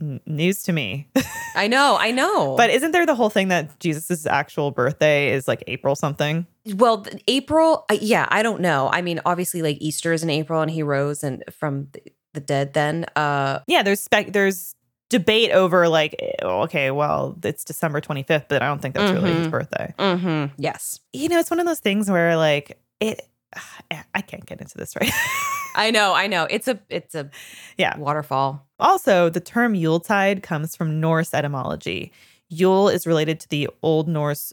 N- 0.00 0.20
news 0.26 0.62
to 0.64 0.72
me. 0.72 1.08
I 1.56 1.66
know, 1.66 1.96
I 1.98 2.10
know. 2.10 2.56
but 2.58 2.68
isn't 2.70 2.92
there 2.92 3.06
the 3.06 3.14
whole 3.14 3.30
thing 3.30 3.48
that 3.48 3.80
Jesus's 3.80 4.26
actual 4.26 4.70
birthday 4.70 5.32
is 5.32 5.48
like 5.48 5.64
April 5.66 5.96
something? 5.96 6.46
well, 6.74 7.06
April, 7.26 7.86
uh, 7.90 7.96
yeah, 8.00 8.26
I 8.28 8.42
don't 8.42 8.60
know. 8.60 8.90
I 8.92 9.00
mean, 9.02 9.20
obviously, 9.24 9.62
like 9.62 9.78
Easter 9.80 10.12
is 10.12 10.22
in 10.22 10.30
April, 10.30 10.60
and 10.60 10.70
he 10.70 10.82
rose 10.82 11.24
and 11.24 11.42
from 11.50 11.88
the, 11.92 12.02
the 12.34 12.40
dead. 12.40 12.74
Then, 12.74 13.06
uh, 13.16 13.60
yeah, 13.66 13.82
there's 13.82 14.00
spec 14.00 14.32
there's 14.32 14.74
debate 15.10 15.50
over 15.52 15.88
like 15.88 16.14
eh, 16.18 16.32
okay, 16.44 16.90
well, 16.90 17.36
it's 17.42 17.64
December 17.64 18.00
25th, 18.00 18.46
but 18.48 18.62
I 18.62 18.66
don't 18.66 18.80
think 18.82 18.94
that's 18.94 19.12
really 19.12 19.32
his 19.32 19.46
Mhm. 19.46 19.50
birthday. 19.50 19.94
mhm, 19.98 20.50
yes, 20.58 21.00
You 21.12 21.28
know, 21.28 21.38
it's 21.38 21.50
one 21.50 21.60
of 21.60 21.66
those 21.66 21.80
things 21.80 22.10
where 22.10 22.36
like 22.36 22.78
it 23.00 23.28
I 24.14 24.20
can't 24.20 24.44
get 24.44 24.60
into 24.60 24.76
this 24.76 24.94
right. 24.96 25.10
I 25.76 25.90
know, 25.90 26.12
I 26.14 26.26
know. 26.26 26.46
It's 26.50 26.66
a, 26.68 26.78
it's 26.88 27.14
a, 27.14 27.30
Yeah. 27.76 27.96
waterfall. 27.98 28.66
also, 28.80 29.28
the 29.30 29.40
term 29.40 29.74
Yuletide 29.74 30.42
comes 30.42 30.74
from 30.76 30.98
Norse 31.00 31.32
etymology. 31.32 32.12
Yule 32.48 32.88
is 32.88 33.06
related 33.06 33.38
to 33.40 33.48
the 33.48 33.68
Old 33.82 34.08
Norse 34.08 34.52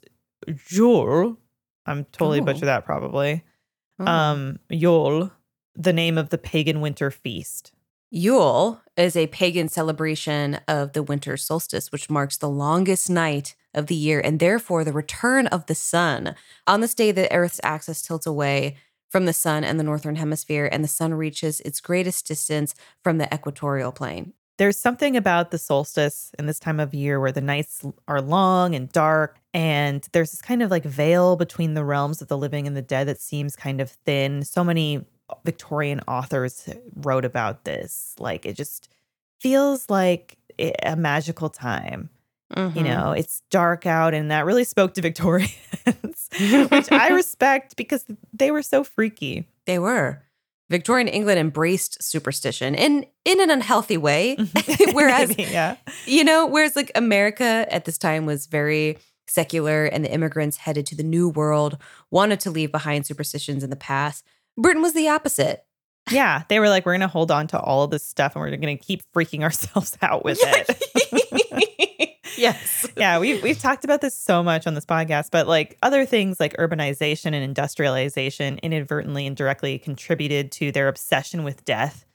Jul. 0.68 1.38
I'm 1.86 2.06
totally 2.12 2.40
Oh. 2.42 2.44
butcher 2.44 2.66
that 2.66 2.86
probably. 2.86 3.44
Oh. 4.00 4.06
Um, 4.06 4.60
Yule, 4.70 5.32
the 5.76 5.94
name 5.94 6.18
of 6.18 6.30
the 6.30 6.38
pagan 6.38 6.82
winter 6.82 7.10
feast. 7.12 7.72
Yule 8.18 8.80
is 8.96 9.18
a 9.18 9.28
pagan 9.28 9.68
celebration 9.68 10.58
of 10.70 10.94
the 10.94 11.04
winter 11.04 11.36
solstice, 11.36 11.92
which 11.92 12.10
marks 12.10 12.38
the 12.38 12.48
longest 12.48 13.10
night 13.10 13.56
of 13.74 13.88
the 13.88 13.96
year 13.96 14.22
and 14.22 14.40
therefore 14.40 14.86
the 14.86 14.94
return 14.94 15.48
of 15.48 15.66
the 15.66 15.76
sun. 15.76 16.34
On 16.66 16.80
this 16.80 16.94
day, 16.94 17.12
the 17.12 17.30
Earth's 17.30 17.60
axis 17.62 18.02
tilts 18.02 18.26
away 18.26 18.78
from 19.10 19.26
the 19.26 19.34
sun 19.34 19.66
and 19.66 19.78
the 19.78 19.84
northern 19.84 20.16
hemisphere, 20.16 20.70
and 20.72 20.82
the 20.82 20.88
sun 20.88 21.14
reaches 21.14 21.60
its 21.60 21.82
greatest 21.82 22.26
distance 22.26 22.74
from 23.04 23.18
the 23.18 23.28
equatorial 23.34 23.92
plane. 23.92 24.32
There's 24.58 24.80
something 24.80 25.18
about 25.18 25.52
the 25.52 25.58
solstice 25.58 26.32
in 26.40 26.46
this 26.46 26.60
time 26.60 26.80
of 26.80 26.94
year 26.94 27.20
where 27.20 27.34
the 27.34 27.42
nights 27.42 27.84
are 28.08 28.22
long 28.22 28.76
and 28.76 28.90
dark, 28.94 29.42
and 29.54 30.08
there's 30.14 30.32
this 30.32 30.42
kind 30.42 30.64
of 30.64 30.72
like 30.72 30.86
veil 30.86 31.36
between 31.36 31.74
the 31.74 31.84
realms 31.84 32.22
of 32.22 32.30
the 32.30 32.38
living 32.38 32.66
and 32.66 32.78
the 32.78 32.82
dead 32.82 33.10
that 33.10 33.20
seems 33.20 33.58
kind 33.58 33.82
of 33.82 33.92
thin. 33.92 34.46
So 34.46 34.64
many 34.64 35.06
Victorian 35.44 36.02
authors 36.08 36.70
wrote 36.96 37.26
about 37.26 37.64
this. 37.66 38.16
Like 38.20 38.46
it 38.46 38.56
just 38.56 38.90
feels 39.40 39.90
like 39.90 40.38
a 40.84 40.96
magical 40.96 41.50
time. 41.50 42.10
You 42.56 42.64
Mhm. 42.64 42.84
know, 42.84 43.12
it's 43.12 43.42
dark 43.50 43.86
out, 43.88 44.14
and 44.14 44.30
that 44.32 44.46
really 44.46 44.64
spoke 44.64 44.94
to 44.94 45.02
Victorians, 45.10 46.30
which 46.70 46.92
I 46.92 47.10
respect 47.14 47.76
because 47.76 48.06
they 48.34 48.52
were 48.52 48.62
so 48.62 48.84
freaky. 48.84 49.48
they 49.66 49.80
were. 49.80 50.22
Victorian 50.70 51.08
England 51.08 51.40
embraced 51.40 52.02
superstition 52.04 52.74
in 52.76 53.06
in 53.24 53.42
an 53.42 53.50
unhealthy 53.52 53.98
way. 53.98 54.36
Whereas 54.94 55.38
yeah. 55.38 55.78
you 56.06 56.24
know, 56.24 56.46
whereas 56.48 56.76
like 56.76 56.92
America 56.96 57.68
at 57.70 57.86
this 57.86 57.98
time 57.98 58.26
was 58.26 58.46
very 58.48 58.98
secular 59.28 59.86
and 59.86 60.06
the 60.06 60.12
immigrants 60.12 60.58
headed 60.58 60.86
to 60.88 60.96
the 60.96 61.04
new 61.04 61.30
world, 61.30 61.78
wanted 62.12 62.40
to 62.42 62.52
leave 62.52 62.72
behind 62.72 63.06
superstitions 63.06 63.64
in 63.64 63.70
the 63.72 63.76
past. 63.76 64.24
Britain 64.58 64.82
was 64.82 64.94
the 64.94 65.10
opposite. 65.10 65.66
Yeah, 66.12 66.44
they 66.50 66.60
were 66.60 66.70
like, 66.70 66.86
we're 66.86 66.94
gonna 66.94 67.08
hold 67.08 67.32
on 67.32 67.48
to 67.48 67.60
all 67.60 67.84
of 67.84 67.92
this 67.92 68.06
stuff 68.06 68.36
and 68.36 68.42
we're 68.42 68.56
gonna 68.56 68.78
keep 68.78 69.02
freaking 69.14 69.42
ourselves 69.42 69.98
out 70.02 70.24
with 70.24 70.40
it. 70.42 72.18
yes. 72.38 72.88
Yeah, 72.96 73.20
we've 73.20 73.42
we've 73.42 73.60
talked 73.60 73.84
about 73.84 74.02
this 74.02 74.16
so 74.16 74.44
much 74.44 74.68
on 74.68 74.76
this 74.76 74.86
podcast, 74.86 75.30
but 75.32 75.48
like 75.48 75.78
other 75.82 76.06
things 76.06 76.40
like 76.40 76.56
urbanization 76.58 77.28
and 77.28 77.38
industrialization 77.38 78.60
inadvertently 78.60 79.26
and 79.26 79.36
directly 79.36 79.80
contributed 79.80 80.52
to 80.54 80.72
their 80.72 80.88
obsession 80.88 81.44
with 81.44 81.66
death. 81.66 82.06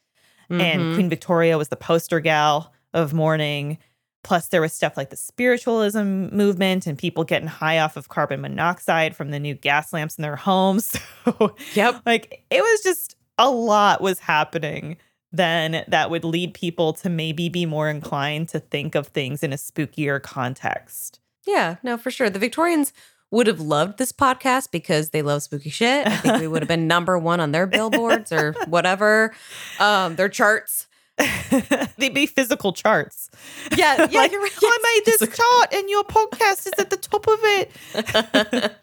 Mm-hmm. 0.50 0.60
And 0.60 0.94
Queen 0.94 1.08
Victoria 1.08 1.58
was 1.58 1.68
the 1.68 1.76
poster 1.76 2.20
gal 2.20 2.72
of 2.92 3.12
mourning. 3.12 3.78
Plus, 4.22 4.48
there 4.48 4.60
was 4.60 4.72
stuff 4.72 4.96
like 4.96 5.10
the 5.10 5.16
spiritualism 5.16 6.28
movement 6.30 6.86
and 6.86 6.98
people 6.98 7.24
getting 7.24 7.48
high 7.48 7.78
off 7.78 7.96
of 7.96 8.08
carbon 8.08 8.40
monoxide 8.40 9.16
from 9.16 9.30
the 9.30 9.40
new 9.40 9.54
gas 9.54 9.92
lamps 9.92 10.16
in 10.16 10.22
their 10.22 10.36
homes. 10.36 10.96
So, 11.24 11.54
yep. 11.74 12.00
Like, 12.06 12.44
it 12.50 12.62
was 12.62 12.80
just 12.82 13.14
a 13.36 13.50
lot 13.50 14.00
was 14.00 14.18
happening 14.18 14.96
then 15.32 15.84
that 15.88 16.10
would 16.10 16.24
lead 16.24 16.54
people 16.54 16.92
to 16.92 17.08
maybe 17.08 17.48
be 17.48 17.66
more 17.66 17.88
inclined 17.88 18.48
to 18.48 18.60
think 18.60 18.94
of 18.94 19.08
things 19.08 19.42
in 19.42 19.52
a 19.52 19.56
spookier 19.56 20.20
context. 20.20 21.20
Yeah, 21.46 21.76
no, 21.82 21.96
for 21.96 22.10
sure. 22.10 22.30
The 22.30 22.38
Victorians 22.38 22.92
would 23.30 23.46
have 23.46 23.60
loved 23.60 23.98
this 23.98 24.12
podcast 24.12 24.72
because 24.72 25.10
they 25.10 25.22
love 25.22 25.42
spooky 25.42 25.70
shit. 25.70 26.06
I 26.06 26.16
think 26.16 26.40
we 26.40 26.48
would 26.48 26.62
have 26.62 26.68
been 26.68 26.86
number 26.88 27.16
one 27.16 27.38
on 27.38 27.52
their 27.52 27.66
billboards 27.66 28.32
or 28.32 28.54
whatever, 28.66 29.32
um, 29.78 30.16
their 30.16 30.28
charts. 30.28 30.88
They'd 31.98 32.14
be 32.14 32.26
physical 32.26 32.72
charts. 32.72 33.30
Yeah, 33.76 34.06
yeah, 34.10 34.20
like, 34.20 34.32
you're 34.32 34.40
right. 34.40 34.52
I 34.62 34.78
made 34.94 35.04
this 35.06 35.20
chart 35.20 35.74
and 35.74 35.88
your 35.90 36.04
podcast 36.04 36.66
is 36.66 36.72
at 36.78 36.90
the 36.90 36.96
top 36.96 37.26
of 37.28 37.38
it. 37.42 38.72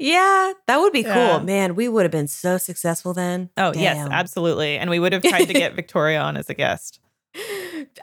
Yeah, 0.00 0.52
that 0.68 0.78
would 0.78 0.92
be 0.92 1.00
yeah. 1.00 1.38
cool. 1.38 1.40
Man, 1.40 1.74
we 1.74 1.88
would 1.88 2.04
have 2.04 2.12
been 2.12 2.28
so 2.28 2.56
successful 2.56 3.14
then. 3.14 3.50
Oh, 3.56 3.72
Damn. 3.72 3.82
yes, 3.82 4.08
absolutely. 4.12 4.78
And 4.78 4.90
we 4.90 5.00
would 5.00 5.12
have 5.12 5.22
tried 5.22 5.46
to 5.46 5.52
get 5.52 5.74
Victoria 5.74 6.20
on 6.20 6.36
as 6.36 6.48
a 6.48 6.54
guest. 6.54 7.00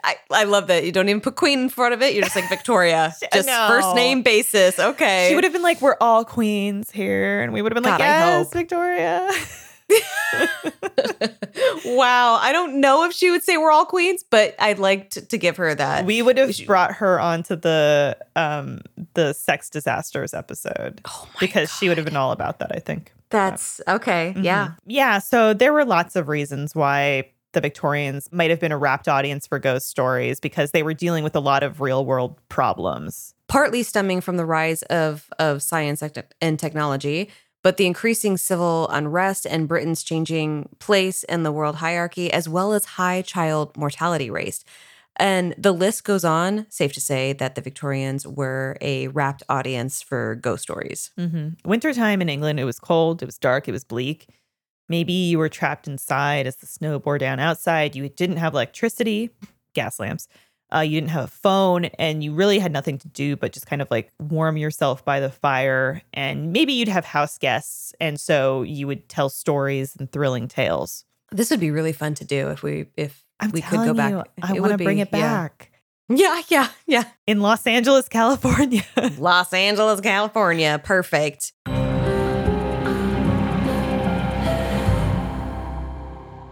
I, 0.04 0.16
I 0.30 0.44
love 0.44 0.66
that 0.66 0.84
you 0.84 0.92
don't 0.92 1.08
even 1.08 1.22
put 1.22 1.36
queen 1.36 1.60
in 1.60 1.68
front 1.70 1.94
of 1.94 2.02
it. 2.02 2.14
You're 2.14 2.24
just 2.24 2.36
like 2.36 2.48
Victoria, 2.48 3.14
just 3.32 3.46
no. 3.46 3.66
first 3.68 3.94
name 3.94 4.22
basis. 4.22 4.78
Okay. 4.78 5.28
She 5.28 5.34
would 5.34 5.44
have 5.44 5.52
been 5.52 5.62
like, 5.62 5.80
"We're 5.80 5.96
all 6.00 6.24
queens 6.24 6.90
here," 6.90 7.42
and 7.42 7.52
we 7.52 7.60
would 7.60 7.72
have 7.72 7.82
been 7.82 7.90
God, 7.90 8.00
like, 8.00 8.08
"Yes, 8.08 8.52
Victoria." 8.52 9.30
Wow. 11.84 12.38
I 12.40 12.50
don't 12.52 12.80
know 12.80 13.04
if 13.04 13.12
she 13.12 13.30
would 13.30 13.42
say 13.42 13.56
we're 13.56 13.70
all 13.70 13.86
queens, 13.86 14.24
but 14.28 14.54
I'd 14.58 14.78
like 14.78 15.10
to, 15.10 15.20
to 15.26 15.38
give 15.38 15.56
her 15.56 15.74
that. 15.74 16.04
We 16.04 16.22
would 16.22 16.38
have 16.38 16.54
brought 16.66 16.94
her 16.94 17.20
onto 17.20 17.56
the 17.56 18.16
um 18.34 18.80
the 19.14 19.32
sex 19.32 19.70
disasters 19.70 20.34
episode 20.34 21.00
oh 21.06 21.28
because 21.40 21.68
God. 21.70 21.76
she 21.76 21.88
would 21.88 21.98
have 21.98 22.06
been 22.06 22.16
all 22.16 22.32
about 22.32 22.58
that, 22.58 22.72
I 22.74 22.80
think. 22.80 23.12
That's 23.30 23.80
okay. 23.88 24.32
Mm-hmm. 24.34 24.44
Yeah. 24.44 24.72
Yeah. 24.86 25.18
So 25.18 25.54
there 25.54 25.72
were 25.72 25.84
lots 25.84 26.16
of 26.16 26.28
reasons 26.28 26.74
why 26.74 27.30
the 27.52 27.60
Victorians 27.60 28.30
might 28.32 28.50
have 28.50 28.60
been 28.60 28.70
a 28.70 28.76
rapt 28.76 29.08
audience 29.08 29.46
for 29.46 29.58
ghost 29.58 29.88
stories 29.88 30.40
because 30.40 30.72
they 30.72 30.82
were 30.82 30.92
dealing 30.92 31.24
with 31.24 31.34
a 31.34 31.40
lot 31.40 31.62
of 31.62 31.80
real 31.80 32.04
world 32.04 32.38
problems. 32.50 33.32
Partly 33.48 33.82
stemming 33.82 34.20
from 34.20 34.36
the 34.36 34.44
rise 34.44 34.82
of, 34.82 35.30
of 35.38 35.62
science 35.62 36.02
and 36.42 36.58
technology, 36.58 37.30
but 37.62 37.76
the 37.76 37.86
increasing 37.86 38.36
civil 38.36 38.88
unrest 38.88 39.46
and 39.46 39.68
Britain's 39.68 40.02
changing 40.02 40.68
place 40.78 41.24
in 41.24 41.42
the 41.42 41.52
world 41.52 41.76
hierarchy, 41.76 42.32
as 42.32 42.48
well 42.48 42.72
as 42.72 42.84
high 42.84 43.22
child 43.22 43.76
mortality 43.76 44.30
rates. 44.30 44.64
And 45.18 45.54
the 45.56 45.72
list 45.72 46.04
goes 46.04 46.24
on. 46.24 46.66
Safe 46.68 46.92
to 46.92 47.00
say 47.00 47.32
that 47.32 47.54
the 47.54 47.62
Victorians 47.62 48.26
were 48.26 48.76
a 48.80 49.08
rapt 49.08 49.42
audience 49.48 50.02
for 50.02 50.34
ghost 50.36 50.62
stories. 50.62 51.10
Mm-hmm. 51.18 51.68
Wintertime 51.68 52.20
in 52.20 52.28
England, 52.28 52.60
it 52.60 52.64
was 52.64 52.78
cold, 52.78 53.22
it 53.22 53.26
was 53.26 53.38
dark, 53.38 53.66
it 53.66 53.72
was 53.72 53.84
bleak. 53.84 54.28
Maybe 54.88 55.14
you 55.14 55.38
were 55.38 55.48
trapped 55.48 55.88
inside 55.88 56.46
as 56.46 56.56
the 56.56 56.66
snow 56.66 56.98
bore 56.98 57.18
down 57.18 57.40
outside. 57.40 57.96
You 57.96 58.08
didn't 58.08 58.36
have 58.36 58.52
electricity, 58.52 59.30
gas 59.74 59.98
lamps 59.98 60.28
uh, 60.74 60.80
you 60.80 61.00
didn't 61.00 61.10
have 61.10 61.24
a 61.24 61.28
phone 61.28 61.86
and 61.98 62.24
you 62.24 62.34
really 62.34 62.58
had 62.58 62.72
nothing 62.72 62.98
to 62.98 63.08
do 63.08 63.36
but 63.36 63.52
just 63.52 63.66
kind 63.66 63.80
of 63.80 63.88
like 63.90 64.10
warm 64.18 64.56
yourself 64.56 65.04
by 65.04 65.20
the 65.20 65.30
fire 65.30 66.02
and 66.12 66.52
maybe 66.52 66.72
you'd 66.72 66.88
have 66.88 67.04
house 67.04 67.38
guests 67.38 67.94
and 68.00 68.18
so 68.20 68.62
you 68.62 68.86
would 68.86 69.08
tell 69.08 69.28
stories 69.28 69.94
and 69.96 70.10
thrilling 70.10 70.48
tales. 70.48 71.04
This 71.30 71.50
would 71.50 71.60
be 71.60 71.70
really 71.70 71.92
fun 71.92 72.14
to 72.14 72.24
do 72.24 72.50
if 72.50 72.62
we 72.62 72.86
if 72.96 73.24
I'm 73.40 73.50
we 73.50 73.60
could 73.60 73.84
go 73.84 73.94
back. 73.94 74.10
you, 74.12 74.22
i 74.42 74.58
want 74.58 74.72
to 74.72 74.78
bring 74.78 74.98
it 74.98 75.10
back. 75.10 75.70
Yeah 76.08 76.40
yeah 76.48 76.68
yeah. 76.86 77.04
In 77.26 77.40
los 77.40 77.66
angeles 77.66 78.08
california. 78.08 78.82
Los 79.18 79.52
angeles 79.52 80.00
california. 80.00 80.80
Perfect. 80.82 81.52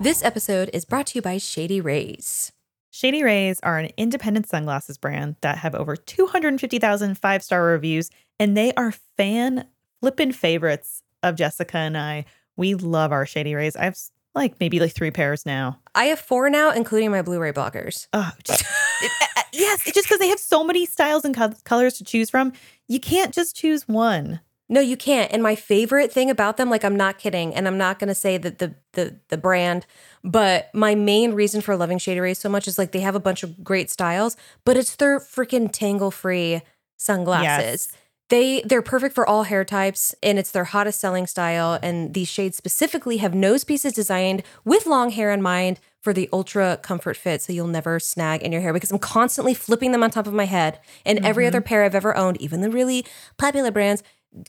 This 0.00 0.22
episode 0.22 0.68
is 0.74 0.84
brought 0.84 1.06
to 1.08 1.18
you 1.18 1.22
by 1.22 1.38
Shady 1.38 1.80
Rays. 1.80 2.52
Shady 2.94 3.24
Rays 3.24 3.58
are 3.64 3.76
an 3.76 3.90
independent 3.96 4.48
sunglasses 4.48 4.98
brand 4.98 5.34
that 5.40 5.58
have 5.58 5.74
over 5.74 5.96
250,000 5.96 7.18
five 7.18 7.42
star 7.42 7.64
reviews, 7.64 8.08
and 8.38 8.56
they 8.56 8.72
are 8.74 8.92
fan 9.16 9.66
flippin' 10.00 10.30
favorites 10.30 11.02
of 11.20 11.34
Jessica 11.34 11.76
and 11.76 11.98
I. 11.98 12.24
We 12.56 12.76
love 12.76 13.10
our 13.10 13.26
Shady 13.26 13.56
Rays. 13.56 13.74
I 13.74 13.82
have 13.82 13.98
like 14.36 14.60
maybe 14.60 14.78
like 14.78 14.92
three 14.92 15.10
pairs 15.10 15.44
now. 15.44 15.80
I 15.96 16.04
have 16.04 16.20
four 16.20 16.48
now, 16.48 16.70
including 16.70 17.10
my 17.10 17.22
Blu 17.22 17.40
ray 17.40 17.50
blockers. 17.50 18.06
Oh, 18.12 18.30
just, 18.44 18.62
it, 19.02 19.12
yes, 19.52 19.82
just 19.92 20.06
because 20.06 20.20
they 20.20 20.28
have 20.28 20.38
so 20.38 20.62
many 20.62 20.86
styles 20.86 21.24
and 21.24 21.34
co- 21.34 21.54
colors 21.64 21.98
to 21.98 22.04
choose 22.04 22.30
from, 22.30 22.52
you 22.86 23.00
can't 23.00 23.34
just 23.34 23.56
choose 23.56 23.88
one. 23.88 24.38
No, 24.68 24.80
you 24.80 24.96
can't. 24.96 25.30
And 25.32 25.42
my 25.42 25.54
favorite 25.54 26.10
thing 26.10 26.30
about 26.30 26.56
them, 26.56 26.70
like 26.70 26.84
I'm 26.84 26.96
not 26.96 27.18
kidding, 27.18 27.54
and 27.54 27.66
I'm 27.66 27.76
not 27.76 27.98
gonna 27.98 28.14
say 28.14 28.38
that 28.38 28.58
the 28.58 28.74
the 28.92 29.18
the 29.28 29.36
brand, 29.36 29.86
but 30.22 30.70
my 30.74 30.94
main 30.94 31.32
reason 31.32 31.60
for 31.60 31.76
loving 31.76 31.98
Shady 31.98 32.20
Rays 32.20 32.38
so 32.38 32.48
much 32.48 32.66
is 32.66 32.78
like 32.78 32.92
they 32.92 33.00
have 33.00 33.14
a 33.14 33.20
bunch 33.20 33.42
of 33.42 33.62
great 33.62 33.90
styles, 33.90 34.36
but 34.64 34.76
it's 34.76 34.96
their 34.96 35.20
freaking 35.20 35.70
tangle 35.70 36.10
free 36.10 36.62
sunglasses. 36.96 37.88
Yes. 37.92 38.00
They 38.30 38.62
they're 38.62 38.82
perfect 38.82 39.14
for 39.14 39.26
all 39.26 39.42
hair 39.42 39.66
types 39.66 40.14
and 40.22 40.38
it's 40.38 40.50
their 40.50 40.64
hottest 40.64 40.98
selling 40.98 41.26
style. 41.26 41.78
And 41.82 42.14
these 42.14 42.28
shades 42.28 42.56
specifically 42.56 43.18
have 43.18 43.34
nose 43.34 43.64
pieces 43.64 43.92
designed 43.92 44.42
with 44.64 44.86
long 44.86 45.10
hair 45.10 45.30
in 45.30 45.42
mind 45.42 45.78
for 46.00 46.14
the 46.14 46.28
ultra 46.32 46.78
comfort 46.82 47.16
fit 47.16 47.42
so 47.42 47.52
you'll 47.52 47.66
never 47.66 48.00
snag 48.00 48.42
in 48.42 48.50
your 48.50 48.62
hair 48.62 48.72
because 48.72 48.90
I'm 48.90 48.98
constantly 48.98 49.52
flipping 49.52 49.92
them 49.92 50.02
on 50.02 50.10
top 50.10 50.26
of 50.26 50.32
my 50.32 50.46
head. 50.46 50.80
And 51.04 51.18
mm-hmm. 51.18 51.26
every 51.26 51.46
other 51.46 51.60
pair 51.60 51.84
I've 51.84 51.94
ever 51.94 52.16
owned, 52.16 52.40
even 52.40 52.62
the 52.62 52.70
really 52.70 53.04
popular 53.36 53.70
brands, 53.70 54.02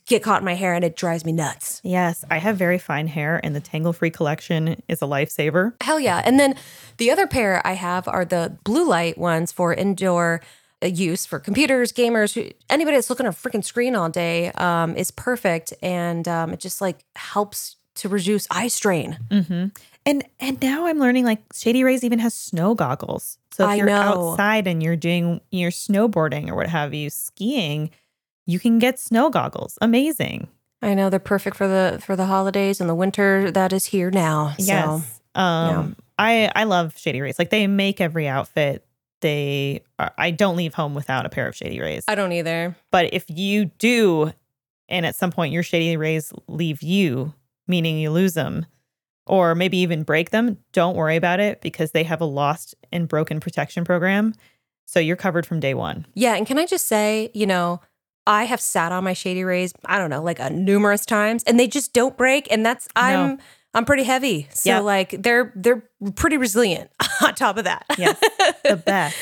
get 0.05 0.23
caught 0.23 0.41
in 0.41 0.45
my 0.45 0.55
hair 0.55 0.73
and 0.73 0.83
it 0.83 0.95
drives 0.95 1.25
me 1.25 1.31
nuts. 1.31 1.81
Yes, 1.83 2.23
I 2.29 2.37
have 2.37 2.57
very 2.57 2.77
fine 2.77 3.07
hair 3.07 3.39
and 3.43 3.55
the 3.55 3.59
Tangle 3.59 3.93
Free 3.93 4.09
collection 4.09 4.81
is 4.87 5.01
a 5.01 5.05
lifesaver. 5.05 5.73
Hell 5.81 5.99
yeah. 5.99 6.21
And 6.25 6.39
then 6.39 6.55
the 6.97 7.11
other 7.11 7.27
pair 7.27 7.65
I 7.65 7.73
have 7.73 8.07
are 8.07 8.25
the 8.25 8.57
blue 8.63 8.87
light 8.87 9.17
ones 9.17 9.51
for 9.51 9.73
indoor 9.73 10.41
uh, 10.83 10.87
use 10.87 11.25
for 11.25 11.39
computers, 11.39 11.93
gamers, 11.93 12.53
anybody 12.69 12.97
that's 12.97 13.09
looking 13.09 13.25
at 13.25 13.33
a 13.33 13.37
freaking 13.37 13.63
screen 13.63 13.95
all 13.95 14.09
day 14.09 14.51
um, 14.53 14.95
is 14.95 15.11
perfect. 15.11 15.73
And 15.81 16.27
um, 16.27 16.53
it 16.53 16.59
just 16.59 16.81
like 16.81 17.05
helps 17.15 17.77
to 17.95 18.09
reduce 18.09 18.47
eye 18.51 18.67
strain. 18.67 19.17
Mm-hmm. 19.29 19.67
And 20.07 20.23
and 20.39 20.61
now 20.61 20.85
I'm 20.85 20.99
learning 20.99 21.25
like 21.25 21.41
Shady 21.53 21.83
Rays 21.83 22.03
even 22.03 22.19
has 22.19 22.33
snow 22.33 22.75
goggles. 22.75 23.39
So 23.51 23.63
if 23.63 23.69
I 23.71 23.75
you're 23.75 23.87
know. 23.87 24.31
outside 24.31 24.67
and 24.67 24.83
you're 24.83 24.95
doing 24.95 25.41
your 25.49 25.71
snowboarding 25.71 26.49
or 26.49 26.55
what 26.55 26.67
have 26.67 26.93
you, 26.93 27.09
skiing, 27.09 27.89
you 28.45 28.59
can 28.59 28.79
get 28.79 28.99
snow 28.99 29.29
goggles. 29.29 29.77
Amazing. 29.81 30.47
I 30.81 30.93
know 30.93 31.09
they're 31.09 31.19
perfect 31.19 31.55
for 31.55 31.67
the 31.67 31.99
for 32.01 32.15
the 32.15 32.25
holidays 32.25 32.79
and 32.79 32.89
the 32.89 32.95
winter 32.95 33.49
that 33.51 33.73
is 33.73 33.85
here 33.85 34.11
now. 34.11 34.55
So, 34.59 34.65
yes. 34.65 35.21
Um, 35.33 35.35
yeah. 35.37 35.87
I 36.17 36.51
I 36.55 36.63
love 36.65 36.97
Shady 36.97 37.21
Rays. 37.21 37.39
Like 37.39 37.49
they 37.49 37.67
make 37.67 37.99
every 37.99 38.27
outfit. 38.27 38.85
They 39.21 39.81
are, 39.97 40.13
I 40.17 40.31
don't 40.31 40.55
leave 40.55 40.73
home 40.73 40.93
without 40.93 41.25
a 41.25 41.29
pair 41.29 41.47
of 41.47 41.55
Shady 41.55 41.79
Rays. 41.79 42.03
I 42.07 42.15
don't 42.15 42.31
either. 42.33 42.75
But 42.91 43.13
if 43.13 43.25
you 43.29 43.65
do, 43.65 44.31
and 44.87 45.05
at 45.05 45.15
some 45.15 45.31
point 45.31 45.53
your 45.53 45.63
Shady 45.63 45.97
Rays 45.97 46.31
leave 46.47 46.83
you, 46.83 47.33
meaning 47.67 47.97
you 47.97 48.11
lose 48.11 48.33
them, 48.33 48.65
or 49.25 49.55
maybe 49.55 49.77
even 49.77 50.03
break 50.03 50.29
them, 50.29 50.59
don't 50.71 50.95
worry 50.95 51.15
about 51.15 51.39
it 51.39 51.61
because 51.61 51.91
they 51.91 52.03
have 52.03 52.21
a 52.21 52.25
lost 52.25 52.75
and 52.91 53.07
broken 53.07 53.39
protection 53.39 53.83
program. 53.83 54.35
So 54.85 54.99
you're 54.99 55.15
covered 55.15 55.47
from 55.47 55.59
day 55.59 55.73
one. 55.73 56.05
Yeah, 56.13 56.35
and 56.35 56.45
can 56.45 56.59
I 56.59 56.67
just 56.67 56.85
say, 56.85 57.31
you 57.33 57.47
know, 57.47 57.81
I 58.27 58.45
have 58.45 58.61
sat 58.61 58.91
on 58.91 59.03
my 59.03 59.13
Shady 59.13 59.43
Rays, 59.43 59.73
I 59.85 59.97
don't 59.97 60.09
know, 60.09 60.23
like 60.23 60.39
a 60.39 60.49
numerous 60.49 61.05
times, 61.05 61.43
and 61.43 61.59
they 61.59 61.67
just 61.67 61.93
don't 61.93 62.17
break. 62.17 62.51
And 62.51 62.65
that's 62.65 62.87
I'm 62.95 63.29
no. 63.29 63.37
I'm 63.73 63.85
pretty 63.85 64.03
heavy, 64.03 64.47
so 64.51 64.69
yep. 64.69 64.83
like 64.83 65.21
they're 65.21 65.51
they're 65.55 65.83
pretty 66.15 66.37
resilient. 66.37 66.89
on 67.21 67.35
top 67.35 67.57
of 67.57 67.65
that, 67.65 67.85
yes, 67.97 68.19
the 68.63 68.77
best. 68.77 69.15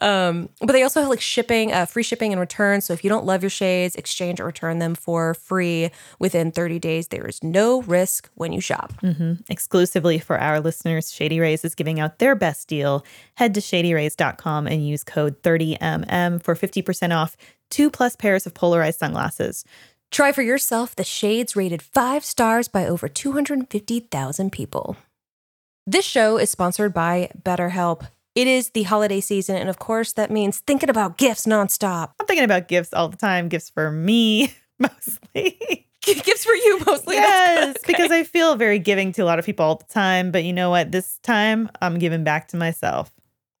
Um, 0.00 0.48
but 0.60 0.72
they 0.72 0.82
also 0.82 1.00
have 1.00 1.08
like 1.08 1.20
shipping, 1.20 1.72
uh, 1.72 1.86
free 1.86 2.02
shipping 2.02 2.32
and 2.32 2.40
return. 2.40 2.80
So 2.80 2.92
if 2.92 3.04
you 3.04 3.10
don't 3.10 3.24
love 3.24 3.42
your 3.42 3.50
shades, 3.50 3.94
exchange 3.96 4.40
or 4.40 4.46
return 4.46 4.78
them 4.78 4.94
for 4.94 5.34
free 5.34 5.90
within 6.18 6.52
30 6.52 6.78
days. 6.78 7.08
There 7.08 7.26
is 7.26 7.42
no 7.42 7.82
risk 7.82 8.30
when 8.34 8.52
you 8.52 8.60
shop. 8.60 8.92
Mm-hmm. 9.02 9.34
Exclusively 9.48 10.18
for 10.18 10.38
our 10.38 10.60
listeners, 10.60 11.12
Shady 11.12 11.40
Rays 11.40 11.64
is 11.64 11.74
giving 11.74 12.00
out 12.00 12.18
their 12.18 12.34
best 12.34 12.68
deal. 12.68 13.04
Head 13.34 13.54
to 13.54 13.60
shadyrays.com 13.60 14.66
and 14.66 14.86
use 14.86 15.04
code 15.04 15.42
30MM 15.42 16.42
for 16.42 16.54
50% 16.54 17.14
off 17.14 17.36
two 17.70 17.90
plus 17.90 18.16
pairs 18.16 18.46
of 18.46 18.54
polarized 18.54 18.98
sunglasses. 18.98 19.64
Try 20.10 20.30
for 20.30 20.42
yourself 20.42 20.94
the 20.94 21.02
shades 21.02 21.56
rated 21.56 21.82
five 21.82 22.24
stars 22.24 22.68
by 22.68 22.86
over 22.86 23.08
250,000 23.08 24.52
people. 24.52 24.96
This 25.86 26.04
show 26.04 26.38
is 26.38 26.50
sponsored 26.50 26.94
by 26.94 27.30
BetterHelp. 27.42 28.06
It 28.34 28.46
is 28.48 28.70
the 28.70 28.82
holiday 28.82 29.20
season. 29.20 29.56
And 29.56 29.68
of 29.68 29.78
course, 29.78 30.12
that 30.14 30.30
means 30.30 30.58
thinking 30.60 30.90
about 30.90 31.18
gifts 31.18 31.46
nonstop. 31.46 32.12
I'm 32.20 32.26
thinking 32.26 32.44
about 32.44 32.68
gifts 32.68 32.92
all 32.92 33.08
the 33.08 33.16
time, 33.16 33.48
gifts 33.48 33.70
for 33.70 33.90
me 33.90 34.52
mostly. 34.78 35.86
gifts 36.02 36.44
for 36.44 36.52
you 36.54 36.80
mostly. 36.86 37.14
Yes, 37.16 37.76
because 37.86 38.10
I 38.10 38.24
feel 38.24 38.56
very 38.56 38.78
giving 38.78 39.12
to 39.12 39.22
a 39.22 39.24
lot 39.24 39.38
of 39.38 39.44
people 39.46 39.64
all 39.64 39.76
the 39.76 39.84
time. 39.84 40.30
But 40.32 40.44
you 40.44 40.52
know 40.52 40.70
what? 40.70 40.90
This 40.92 41.18
time 41.22 41.70
I'm 41.80 41.98
giving 41.98 42.24
back 42.24 42.48
to 42.48 42.56
myself. 42.56 43.12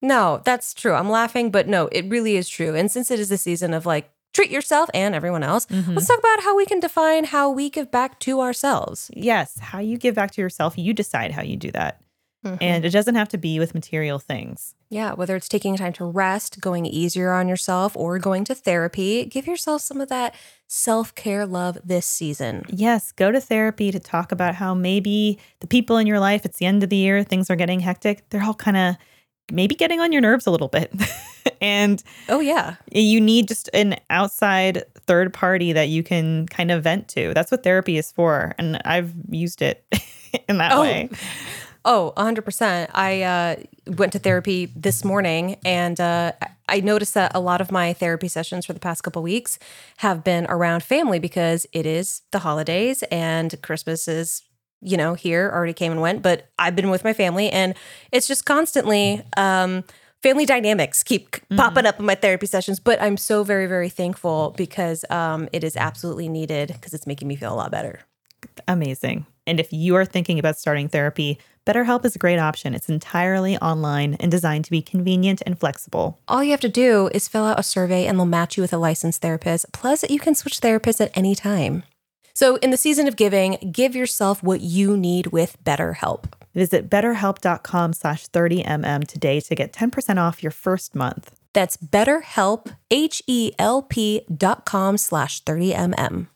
No, 0.02 0.42
that's 0.44 0.74
true. 0.74 0.92
I'm 0.92 1.08
laughing, 1.08 1.50
but 1.50 1.66
no, 1.68 1.86
it 1.92 2.04
really 2.10 2.36
is 2.36 2.48
true. 2.48 2.74
And 2.74 2.90
since 2.90 3.10
it 3.10 3.18
is 3.20 3.30
a 3.30 3.38
season 3.38 3.72
of 3.72 3.86
like 3.86 4.10
treat 4.34 4.50
yourself 4.50 4.90
and 4.92 5.14
everyone 5.14 5.42
else, 5.44 5.64
Mhm. 5.66 5.94
let's 5.94 6.08
talk 6.08 6.18
about 6.18 6.42
how 6.42 6.56
we 6.56 6.66
can 6.66 6.80
define 6.80 7.24
how 7.24 7.48
we 7.48 7.70
give 7.70 7.90
back 7.90 8.18
to 8.20 8.40
ourselves. 8.40 9.10
Yes, 9.14 9.56
how 9.60 9.78
you 9.78 9.96
give 9.96 10.14
back 10.16 10.32
to 10.32 10.40
yourself, 10.42 10.76
you 10.76 10.92
decide 10.92 11.30
how 11.30 11.42
you 11.42 11.56
do 11.56 11.70
that. 11.70 12.00
And 12.44 12.62
And 12.62 12.84
it 12.84 12.90
doesn't 12.90 13.14
have 13.14 13.28
to 13.30 13.38
be 13.38 13.58
with 13.58 13.74
material 13.74 14.18
things. 14.18 14.74
yeah, 14.90 15.12
whether 15.14 15.34
it's 15.34 15.48
taking 15.48 15.76
time 15.76 15.92
to 15.94 16.04
rest, 16.04 16.60
going 16.60 16.86
easier 16.86 17.32
on 17.32 17.48
yourself, 17.48 17.96
or 17.96 18.18
going 18.18 18.44
to 18.44 18.54
therapy, 18.54 19.24
give 19.24 19.46
yourself 19.46 19.82
some 19.82 20.00
of 20.00 20.08
that 20.10 20.34
self 20.68 21.14
care 21.14 21.46
love 21.46 21.78
this 21.84 22.06
season. 22.06 22.64
Yes, 22.68 23.10
go 23.12 23.30
to 23.32 23.40
therapy 23.40 23.90
to 23.90 23.98
talk 23.98 24.30
about 24.32 24.54
how 24.54 24.74
maybe 24.74 25.38
the 25.60 25.66
people 25.66 25.96
in 25.96 26.06
your 26.06 26.20
life, 26.20 26.44
it's 26.44 26.58
the 26.58 26.66
end 26.66 26.82
of 26.82 26.90
the 26.90 26.96
year, 26.96 27.24
things 27.24 27.50
are 27.50 27.56
getting 27.56 27.80
hectic. 27.80 28.28
They're 28.30 28.44
all 28.44 28.54
kind 28.54 28.76
of 28.76 28.96
maybe 29.52 29.74
getting 29.74 30.00
on 30.00 30.12
your 30.12 30.22
nerves 30.22 30.46
a 30.46 30.50
little 30.50 30.68
bit. 30.68 30.92
and 31.60 32.02
Oh, 32.28 32.40
yeah. 32.40 32.76
you 32.92 33.20
need 33.20 33.48
just 33.48 33.68
an 33.74 33.96
outside 34.10 34.84
third 35.06 35.32
party 35.34 35.72
that 35.74 35.88
you 35.88 36.02
can 36.02 36.46
kind 36.48 36.70
of 36.70 36.82
vent 36.82 37.08
to. 37.08 37.34
That's 37.34 37.50
what 37.50 37.62
therapy 37.62 37.98
is 37.98 38.10
for. 38.12 38.54
And 38.58 38.80
I've 38.86 39.12
used 39.28 39.60
it 39.60 39.84
in 40.48 40.58
that 40.58 40.72
Oh. 40.72 40.80
way. 40.82 41.10
Oh, 41.84 42.12
100%. 42.16 42.88
I 42.94 43.22
uh, 43.22 43.56
went 43.86 44.12
to 44.12 44.18
therapy 44.18 44.72
this 44.74 45.04
morning 45.04 45.58
and 45.64 46.00
uh, 46.00 46.32
I 46.66 46.80
noticed 46.80 47.12
that 47.14 47.32
a 47.34 47.40
lot 47.40 47.60
of 47.60 47.70
my 47.70 47.92
therapy 47.92 48.28
sessions 48.28 48.64
for 48.64 48.72
the 48.72 48.80
past 48.80 49.02
couple 49.02 49.22
weeks 49.22 49.58
have 49.98 50.24
been 50.24 50.46
around 50.48 50.82
family 50.82 51.18
because 51.18 51.66
it 51.72 51.84
is 51.84 52.22
the 52.30 52.38
holidays 52.38 53.02
and 53.10 53.60
Christmas 53.62 54.08
is, 54.08 54.42
you 54.80 54.96
know, 54.96 55.12
here, 55.12 55.50
already 55.52 55.74
came 55.74 55.92
and 55.92 56.00
went. 56.00 56.22
But 56.22 56.48
I've 56.58 56.74
been 56.74 56.88
with 56.88 57.04
my 57.04 57.12
family 57.12 57.50
and 57.50 57.74
it's 58.12 58.26
just 58.26 58.44
constantly. 58.44 59.22
Um, 59.36 59.84
Family 60.22 60.46
dynamics 60.46 61.02
keep 61.02 61.36
popping 61.54 61.84
up 61.84 62.00
in 62.00 62.06
my 62.06 62.14
therapy 62.14 62.46
sessions, 62.46 62.80
but 62.80 62.98
I'm 63.02 63.18
so 63.18 63.44
very, 63.44 63.66
very 63.66 63.90
thankful 63.90 64.54
because 64.56 65.04
um, 65.10 65.50
it 65.52 65.62
is 65.62 65.76
absolutely 65.76 66.30
needed 66.30 66.68
because 66.68 66.94
it's 66.94 67.06
making 67.06 67.28
me 67.28 67.36
feel 67.36 67.52
a 67.52 67.54
lot 67.54 67.70
better. 67.70 68.00
Amazing. 68.66 69.26
And 69.46 69.60
if 69.60 69.70
you 69.70 69.96
are 69.96 70.06
thinking 70.06 70.38
about 70.38 70.56
starting 70.56 70.88
therapy, 70.88 71.38
BetterHelp 71.66 72.04
is 72.04 72.14
a 72.14 72.18
great 72.18 72.38
option. 72.38 72.74
It's 72.74 72.90
entirely 72.90 73.56
online 73.58 74.14
and 74.20 74.30
designed 74.30 74.66
to 74.66 74.70
be 74.70 74.82
convenient 74.82 75.42
and 75.46 75.58
flexible. 75.58 76.18
All 76.28 76.44
you 76.44 76.50
have 76.50 76.60
to 76.60 76.68
do 76.68 77.08
is 77.14 77.28
fill 77.28 77.44
out 77.44 77.58
a 77.58 77.62
survey 77.62 78.06
and 78.06 78.18
they'll 78.18 78.26
match 78.26 78.56
you 78.56 78.62
with 78.62 78.72
a 78.72 78.78
licensed 78.78 79.22
therapist. 79.22 79.72
Plus, 79.72 80.04
you 80.10 80.20
can 80.20 80.34
switch 80.34 80.60
therapists 80.60 81.00
at 81.00 81.16
any 81.16 81.34
time. 81.34 81.84
So, 82.34 82.56
in 82.56 82.70
the 82.70 82.76
season 82.76 83.06
of 83.06 83.16
giving, 83.16 83.70
give 83.72 83.94
yourself 83.94 84.42
what 84.42 84.60
you 84.60 84.96
need 84.96 85.28
with 85.28 85.56
BetterHelp. 85.64 86.24
Visit 86.54 86.90
betterhelp.com 86.90 87.92
slash 87.94 88.26
30mm 88.28 89.06
today 89.06 89.40
to 89.40 89.54
get 89.54 89.72
10% 89.72 90.18
off 90.20 90.42
your 90.42 90.52
first 90.52 90.94
month. 90.94 91.34
That's 91.52 91.76
BetterHelp, 91.76 92.76
H 92.90 93.22
E 93.26 93.52
L 93.58 93.82
P 93.82 94.22
dot 94.36 94.64
com 94.64 94.98
slash 94.98 95.42
30mm. 95.44 96.26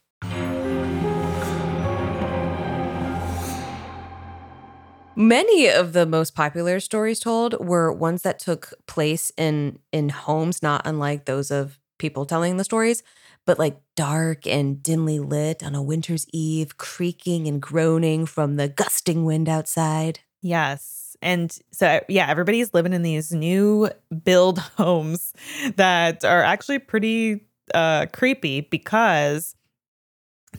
Many 5.18 5.66
of 5.66 5.94
the 5.94 6.06
most 6.06 6.37
popular 6.37 6.78
stories 6.78 7.18
told 7.18 7.58
were 7.58 7.92
ones 7.92 8.22
that 8.22 8.38
took 8.38 8.72
place 8.87 9.32
in 9.37 9.80
in 9.90 10.10
homes 10.10 10.62
not 10.62 10.82
unlike 10.84 11.25
those 11.25 11.50
of 11.50 11.80
people 11.98 12.25
telling 12.25 12.56
the 12.56 12.62
stories, 12.62 13.02
but 13.44 13.58
like 13.58 13.80
dark 13.96 14.46
and 14.46 14.80
dimly 14.80 15.18
lit 15.18 15.64
on 15.64 15.75
a 15.75 15.82
winter's 15.82 16.25
eve, 16.32 16.78
creaking 16.78 17.48
and 17.48 17.60
groaning 17.60 18.26
from 18.26 18.54
the 18.54 18.68
gusting 18.68 19.25
wind 19.25 19.48
outside. 19.48 20.20
Yes. 20.40 21.16
And 21.20 21.50
so, 21.72 21.98
yeah, 22.08 22.28
everybody's 22.30 22.72
living 22.72 22.92
in 22.92 23.02
these 23.02 23.32
new 23.32 23.90
build 24.22 24.58
homes 24.76 25.32
that 25.75 26.25
are 26.25 26.44
actually 26.44 26.78
pretty 26.78 27.45
uh, 27.75 28.06
creepy 28.12 28.60
because 28.60 29.56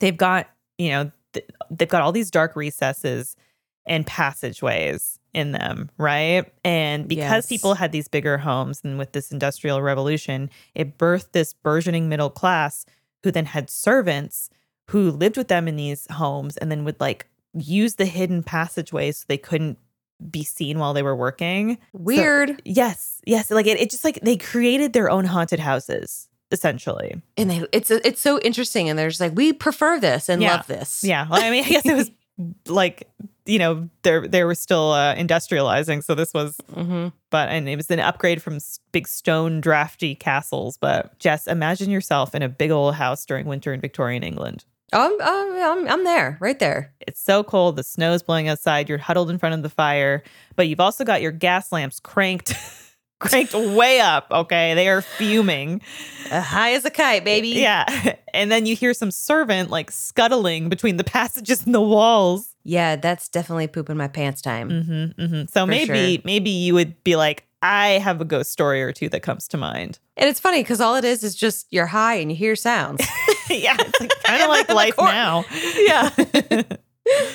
they've 0.01 0.17
got, 0.17 0.49
you 0.77 0.89
know, 0.89 1.11
th- 1.31 1.49
they've 1.71 1.87
got 1.87 2.01
all 2.01 2.11
these 2.11 2.29
dark 2.29 2.57
recesses 2.57 3.37
and 3.89 4.05
passageways 4.07 5.19
in 5.33 5.51
them, 5.51 5.89
right? 5.97 6.45
And 6.63 7.07
because 7.07 7.43
Yes. 7.43 7.47
people 7.47 7.73
had 7.75 7.91
these 7.91 8.07
bigger 8.07 8.37
homes 8.37 8.81
and 8.83 8.97
with 8.97 9.11
this 9.11 9.31
industrial 9.31 9.81
revolution, 9.81 10.49
it 10.73 10.97
birthed 10.97 11.33
this 11.33 11.53
burgeoning 11.53 12.07
middle 12.09 12.29
class 12.29 12.85
who 13.23 13.31
then 13.31 13.45
had 13.45 13.69
servants 13.69 14.49
who 14.89 15.11
lived 15.11 15.37
with 15.37 15.47
them 15.49 15.67
in 15.67 15.75
these 15.75 16.07
homes 16.11 16.57
and 16.57 16.71
then 16.71 16.83
would 16.85 16.99
like 16.99 17.27
use 17.53 17.95
the 17.95 18.05
hidden 18.05 18.41
passageways 18.43 19.17
so 19.17 19.25
they 19.27 19.37
couldn't 19.37 19.77
be 20.31 20.43
seen 20.43 20.79
while 20.79 20.93
they 20.93 21.03
were 21.03 21.15
working. 21.15 21.77
Weird. 21.93 22.61
Yes, 22.65 23.21
yes, 23.25 23.51
like 23.51 23.67
it, 23.67 23.79
it 23.79 23.89
just 23.91 24.03
like 24.03 24.19
they 24.21 24.35
created 24.37 24.93
their 24.93 25.09
own 25.09 25.25
haunted 25.25 25.59
houses 25.59 26.27
essentially. 26.51 27.21
and 27.37 27.49
they 27.51 27.63
it's 27.71 27.91
it's 27.91 28.19
so 28.19 28.39
interesting 28.39 28.89
and 28.89 28.97
they're 28.97 29.09
just 29.09 29.21
like, 29.21 29.35
we 29.35 29.53
prefer 29.53 29.99
this 29.99 30.27
and 30.29 30.41
Yeah. 30.41 30.55
love 30.55 30.67
this. 30.67 31.03
Yeah, 31.03 31.27
well, 31.29 31.41
I 31.43 31.51
mean, 31.51 31.63
I 31.63 31.69
guess 31.69 31.85
it 31.85 31.93
was 31.95 32.11
like 32.67 33.07
you 33.49 33.59
know 33.59 33.89
they 34.03 34.27
they 34.27 34.43
were 34.43 34.55
still 34.55 34.91
uh, 34.91 35.15
industrializing, 35.15 36.03
so 36.03 36.15
this 36.15 36.33
was 36.33 36.57
hmm 36.73 37.07
but 37.31 37.49
and 37.49 37.69
it 37.69 37.75
was 37.75 37.91
an 37.91 37.99
upgrade 37.99 38.41
from 38.41 38.57
big 38.91 39.07
stone 39.07 39.61
drafty 39.61 40.15
castles. 40.15 40.77
But 40.77 41.17
Jess, 41.19 41.47
imagine 41.47 41.89
yourself 41.89 42.33
in 42.33 42.41
a 42.41 42.49
big 42.49 42.71
old 42.71 42.95
house 42.95 43.25
during 43.25 43.45
winter 43.45 43.73
in 43.73 43.81
Victorian 43.81 44.23
England. 44.23 44.65
I'm, 44.91 45.11
I'm 45.21 45.57
I'm 45.61 45.87
I'm 45.87 46.03
there, 46.03 46.37
right 46.39 46.57
there. 46.57 46.93
It's 47.01 47.21
so 47.21 47.43
cold, 47.43 47.75
the 47.75 47.83
snow's 47.83 48.23
blowing 48.23 48.47
outside, 48.47 48.89
you're 48.89 48.97
huddled 48.97 49.29
in 49.29 49.37
front 49.37 49.55
of 49.55 49.61
the 49.61 49.69
fire, 49.69 50.23
but 50.55 50.67
you've 50.67 50.79
also 50.79 51.03
got 51.03 51.21
your 51.21 51.31
gas 51.31 51.71
lamps 51.71 51.99
cranked 51.99 52.55
cranked 53.19 53.53
way 53.53 53.99
up, 53.99 54.27
okay? 54.31 54.73
They 54.73 54.87
are 54.87 55.01
fuming. 55.01 55.81
Uh, 56.31 56.41
high 56.41 56.73
as 56.73 56.85
a 56.85 56.89
kite, 56.89 57.23
baby. 57.23 57.49
Yeah. 57.49 58.15
And 58.31 58.51
then 58.51 58.67
you 58.67 58.75
hear 58.75 58.93
some 58.93 59.09
servant 59.09 59.71
like 59.71 59.89
scuttling 59.89 60.69
between 60.69 60.97
the 60.97 61.03
passages 61.17 61.65
and 61.65 61.73
the 61.73 61.81
walls. 61.81 62.55
Yeah, 62.69 62.97
that's 62.97 63.27
definitely 63.29 63.65
pooping 63.65 63.97
my 63.97 64.07
pants 64.07 64.43
time. 64.43 64.69
hmm 64.69 65.05
hmm 65.25 65.41
So 65.51 65.65
maybe 65.65 66.15
sure. 66.17 66.21
maybe 66.23 66.51
you 66.51 66.75
would 66.75 67.03
be 67.03 67.15
like, 67.15 67.45
I 67.63 67.93
have 67.97 68.21
a 68.21 68.25
ghost 68.25 68.51
story 68.51 68.83
or 68.83 68.91
two 68.93 69.09
that 69.09 69.21
comes 69.21 69.47
to 69.49 69.57
mind. 69.57 69.97
And 70.15 70.29
it's 70.29 70.39
funny 70.39 70.61
because 70.61 70.79
all 70.79 70.95
it 70.95 71.03
is 71.03 71.23
is 71.23 71.35
just 71.35 71.65
you're 71.71 71.87
high 71.87 72.15
and 72.15 72.29
you 72.31 72.37
hear 72.37 72.55
sounds. 72.55 73.01
yeah, 73.49 73.75
it's 73.79 73.99
like, 73.99 74.11
kind 74.23 74.43
of 74.43 74.49
like 74.55 74.69
life 74.69 74.95
cor- 74.95 75.07
now. 75.07 75.45
yeah. 75.79 76.09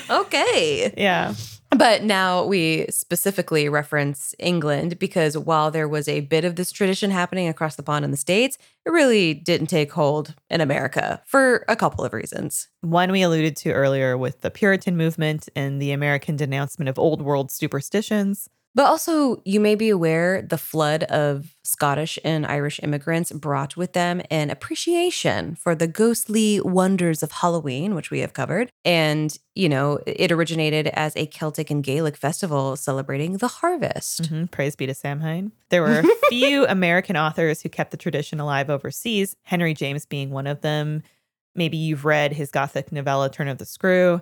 okay. 0.08 0.94
Yeah. 0.96 1.34
But 1.76 2.04
now 2.04 2.44
we 2.44 2.86
specifically 2.88 3.68
reference 3.68 4.34
England 4.38 4.98
because 4.98 5.36
while 5.36 5.72
there 5.72 5.88
was 5.88 6.06
a 6.06 6.20
bit 6.20 6.44
of 6.44 6.54
this 6.54 6.70
tradition 6.70 7.10
happening 7.10 7.48
across 7.48 7.74
the 7.74 7.82
pond 7.82 8.04
in 8.04 8.12
the 8.12 8.16
States, 8.16 8.56
it 8.86 8.90
really 8.90 9.34
didn't 9.34 9.66
take 9.66 9.90
hold 9.92 10.34
in 10.48 10.60
America 10.60 11.20
for 11.26 11.64
a 11.68 11.74
couple 11.74 12.04
of 12.04 12.12
reasons. 12.12 12.68
One 12.82 13.10
we 13.10 13.22
alluded 13.22 13.56
to 13.56 13.72
earlier 13.72 14.16
with 14.16 14.42
the 14.42 14.50
Puritan 14.50 14.96
movement 14.96 15.48
and 15.56 15.82
the 15.82 15.90
American 15.90 16.36
denouncement 16.36 16.88
of 16.88 16.98
old 16.98 17.22
world 17.22 17.50
superstitions. 17.50 18.48
But 18.76 18.86
also, 18.86 19.40
you 19.44 19.60
may 19.60 19.74
be 19.74 19.88
aware 19.88 20.42
the 20.42 20.58
flood 20.58 21.04
of 21.04 21.53
Scottish 21.64 22.18
and 22.24 22.46
Irish 22.46 22.78
immigrants 22.82 23.32
brought 23.32 23.76
with 23.76 23.94
them 23.94 24.20
an 24.30 24.50
appreciation 24.50 25.54
for 25.56 25.74
the 25.74 25.86
ghostly 25.86 26.60
wonders 26.60 27.22
of 27.22 27.32
Halloween, 27.32 27.94
which 27.94 28.10
we 28.10 28.20
have 28.20 28.34
covered. 28.34 28.70
And, 28.84 29.36
you 29.54 29.68
know, 29.68 29.98
it 30.06 30.30
originated 30.30 30.88
as 30.88 31.16
a 31.16 31.26
Celtic 31.26 31.70
and 31.70 31.82
Gaelic 31.82 32.16
festival 32.16 32.76
celebrating 32.76 33.38
the 33.38 33.48
harvest. 33.48 34.22
Mhm, 34.30 34.50
Praise 34.50 34.76
be 34.76 34.86
to 34.86 34.94
Samhain. 34.94 35.52
There 35.70 35.82
were 35.82 36.00
a 36.00 36.04
few 36.28 36.66
American 36.66 37.16
authors 37.16 37.62
who 37.62 37.68
kept 37.70 37.90
the 37.92 37.96
tradition 37.96 38.40
alive 38.40 38.68
overseas, 38.68 39.34
Henry 39.42 39.72
James 39.74 40.04
being 40.06 40.30
one 40.30 40.46
of 40.46 40.60
them. 40.60 41.02
Maybe 41.54 41.76
you've 41.76 42.04
read 42.04 42.32
his 42.32 42.50
Gothic 42.50 42.92
novella, 42.92 43.30
Turn 43.30 43.48
of 43.48 43.58
the 43.58 43.64
Screw, 43.64 44.20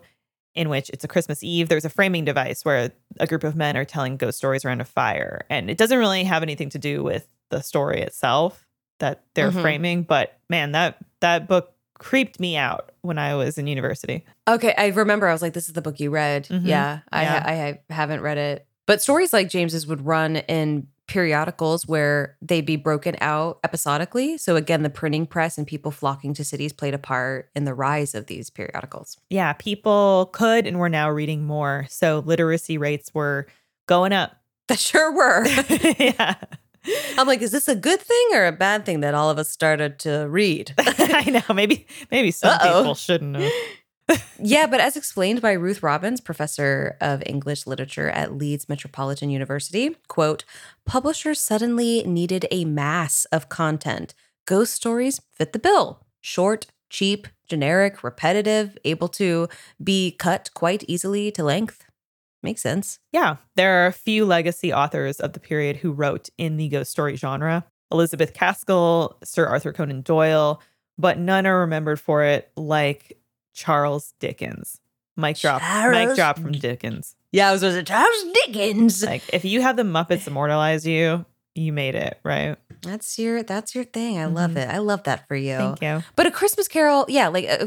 in 0.54 0.68
which 0.68 0.90
it's 0.90 1.04
a 1.04 1.08
Christmas 1.08 1.42
Eve. 1.42 1.68
There's 1.68 1.84
a 1.84 1.90
framing 1.90 2.24
device 2.24 2.64
where 2.64 2.92
a 3.20 3.26
group 3.26 3.44
of 3.44 3.56
men 3.56 3.76
are 3.76 3.84
telling 3.84 4.16
ghost 4.16 4.38
stories 4.38 4.64
around 4.64 4.80
a 4.80 4.84
fire. 4.84 5.46
And 5.48 5.70
it 5.70 5.78
doesn't 5.78 5.98
really 5.98 6.24
have 6.24 6.42
anything 6.42 6.68
to 6.70 6.78
do 6.78 7.02
with 7.02 7.26
the 7.50 7.62
story 7.62 8.00
itself 8.02 8.66
that 8.98 9.24
they're 9.34 9.50
Mhm. 9.50 9.62
framing. 9.62 10.02
But 10.02 10.38
man, 10.48 10.72
that 10.72 10.98
that 11.20 11.48
book 11.48 11.72
creeped 11.98 12.40
me 12.40 12.56
out 12.56 12.90
when 13.02 13.18
I 13.18 13.34
was 13.36 13.58
in 13.58 13.66
university. 13.66 14.24
Okay, 14.48 14.74
I 14.76 14.88
remember 14.88 15.28
I 15.28 15.32
was 15.32 15.40
like, 15.42 15.52
this 15.52 15.68
is 15.68 15.74
the 15.74 15.82
book 15.82 16.00
you 16.00 16.10
read. 16.10 16.46
Mhm. 16.48 16.66
Yeah, 16.66 16.98
I, 17.12 17.22
Yeah. 17.22 17.42
I, 17.46 17.52
I 17.90 17.94
haven't 17.94 18.20
read 18.22 18.38
it. 18.38 18.66
But 18.86 19.00
stories 19.00 19.32
like 19.32 19.48
James's 19.48 19.86
would 19.86 20.04
run 20.04 20.36
in 20.36 20.88
periodicals 21.12 21.86
where 21.86 22.38
they'd 22.40 22.64
be 22.64 22.76
broken 22.76 23.14
out 23.20 23.58
episodically. 23.62 24.38
So 24.38 24.56
again, 24.56 24.82
the 24.82 24.88
printing 24.88 25.26
press 25.26 25.58
and 25.58 25.66
people 25.66 25.90
flocking 25.90 26.32
to 26.32 26.42
cities 26.42 26.72
played 26.72 26.94
a 26.94 26.98
part 26.98 27.50
in 27.54 27.66
the 27.66 27.74
rise 27.74 28.14
of 28.14 28.28
these 28.28 28.48
periodicals. 28.48 29.18
Yeah, 29.28 29.52
people 29.52 30.30
could 30.32 30.66
and 30.66 30.78
were 30.78 30.88
now 30.88 31.10
reading 31.10 31.44
more. 31.44 31.84
So 31.90 32.22
literacy 32.24 32.78
rates 32.78 33.12
were 33.12 33.46
going 33.86 34.12
up. 34.12 34.36
That 34.68 34.78
sure 34.78 35.12
were. 35.12 35.44
yeah. 35.98 36.36
I'm 37.18 37.26
like, 37.26 37.42
is 37.42 37.50
this 37.50 37.68
a 37.68 37.74
good 37.74 38.00
thing 38.00 38.28
or 38.32 38.46
a 38.46 38.52
bad 38.52 38.86
thing 38.86 39.00
that 39.00 39.12
all 39.12 39.28
of 39.28 39.36
us 39.36 39.50
started 39.50 39.98
to 40.00 40.26
read? 40.30 40.72
I 40.78 41.28
know. 41.28 41.54
Maybe 41.54 41.86
maybe 42.10 42.30
some 42.30 42.50
Uh-oh. 42.50 42.78
people 42.78 42.94
shouldn't 42.94 43.36
have. 43.36 43.52
Yeah, 44.38 44.66
but 44.66 44.80
as 44.80 44.96
explained 44.96 45.40
by 45.40 45.52
Ruth 45.52 45.82
Robbins, 45.82 46.20
professor 46.20 46.96
of 47.00 47.22
English 47.26 47.66
literature 47.66 48.08
at 48.10 48.36
Leeds 48.36 48.68
Metropolitan 48.68 49.30
University, 49.30 49.96
quote, 50.08 50.44
publishers 50.84 51.40
suddenly 51.40 52.02
needed 52.04 52.46
a 52.50 52.64
mass 52.64 53.24
of 53.26 53.48
content. 53.48 54.14
Ghost 54.46 54.74
stories 54.74 55.20
fit 55.32 55.52
the 55.52 55.58
bill. 55.58 56.04
Short, 56.20 56.66
cheap, 56.90 57.28
generic, 57.48 58.02
repetitive, 58.02 58.76
able 58.84 59.08
to 59.08 59.48
be 59.82 60.12
cut 60.12 60.50
quite 60.54 60.84
easily 60.88 61.30
to 61.32 61.44
length. 61.44 61.84
Makes 62.42 62.62
sense. 62.62 62.98
Yeah, 63.12 63.36
there 63.54 63.82
are 63.82 63.86
a 63.86 63.92
few 63.92 64.24
legacy 64.24 64.72
authors 64.72 65.20
of 65.20 65.32
the 65.32 65.40
period 65.40 65.76
who 65.76 65.92
wrote 65.92 66.28
in 66.38 66.56
the 66.56 66.68
ghost 66.68 66.90
story 66.90 67.16
genre 67.16 67.64
Elizabeth 67.92 68.32
Gaskell, 68.32 69.18
Sir 69.22 69.46
Arthur 69.46 69.72
Conan 69.72 70.00
Doyle, 70.00 70.60
but 70.98 71.18
none 71.18 71.46
are 71.46 71.60
remembered 71.60 72.00
for 72.00 72.24
it 72.24 72.50
like 72.56 73.18
Charles 73.52 74.14
Dickens. 74.20 74.80
Mic 75.16 75.36
drop. 75.38 75.60
Mic 75.90 76.14
drop 76.16 76.38
from 76.38 76.52
Dickens. 76.52 77.14
Yeah, 77.32 77.48
I 77.48 77.52
was 77.52 77.60
going 77.60 77.74
to 77.74 77.82
Charles 77.82 78.24
Dickens. 78.46 79.02
Like, 79.04 79.22
if 79.32 79.44
you 79.44 79.60
have 79.60 79.76
the 79.76 79.82
Muppets 79.82 80.26
immortalize 80.26 80.86
you, 80.86 81.24
you 81.54 81.72
made 81.72 81.94
it, 81.94 82.18
right? 82.24 82.56
That's 82.82 83.18
your 83.18 83.42
that's 83.42 83.74
your 83.74 83.84
thing. 83.84 84.18
I 84.18 84.24
love 84.24 84.52
Mhm. 84.52 84.56
it. 84.56 84.68
I 84.70 84.78
love 84.78 85.02
that 85.04 85.28
for 85.28 85.36
you. 85.36 85.56
Thank 85.56 85.82
you. 85.82 86.02
But 86.16 86.26
a 86.26 86.30
Christmas 86.30 86.66
Carol, 86.66 87.04
yeah, 87.08 87.28
like 87.28 87.46
uh, 87.48 87.66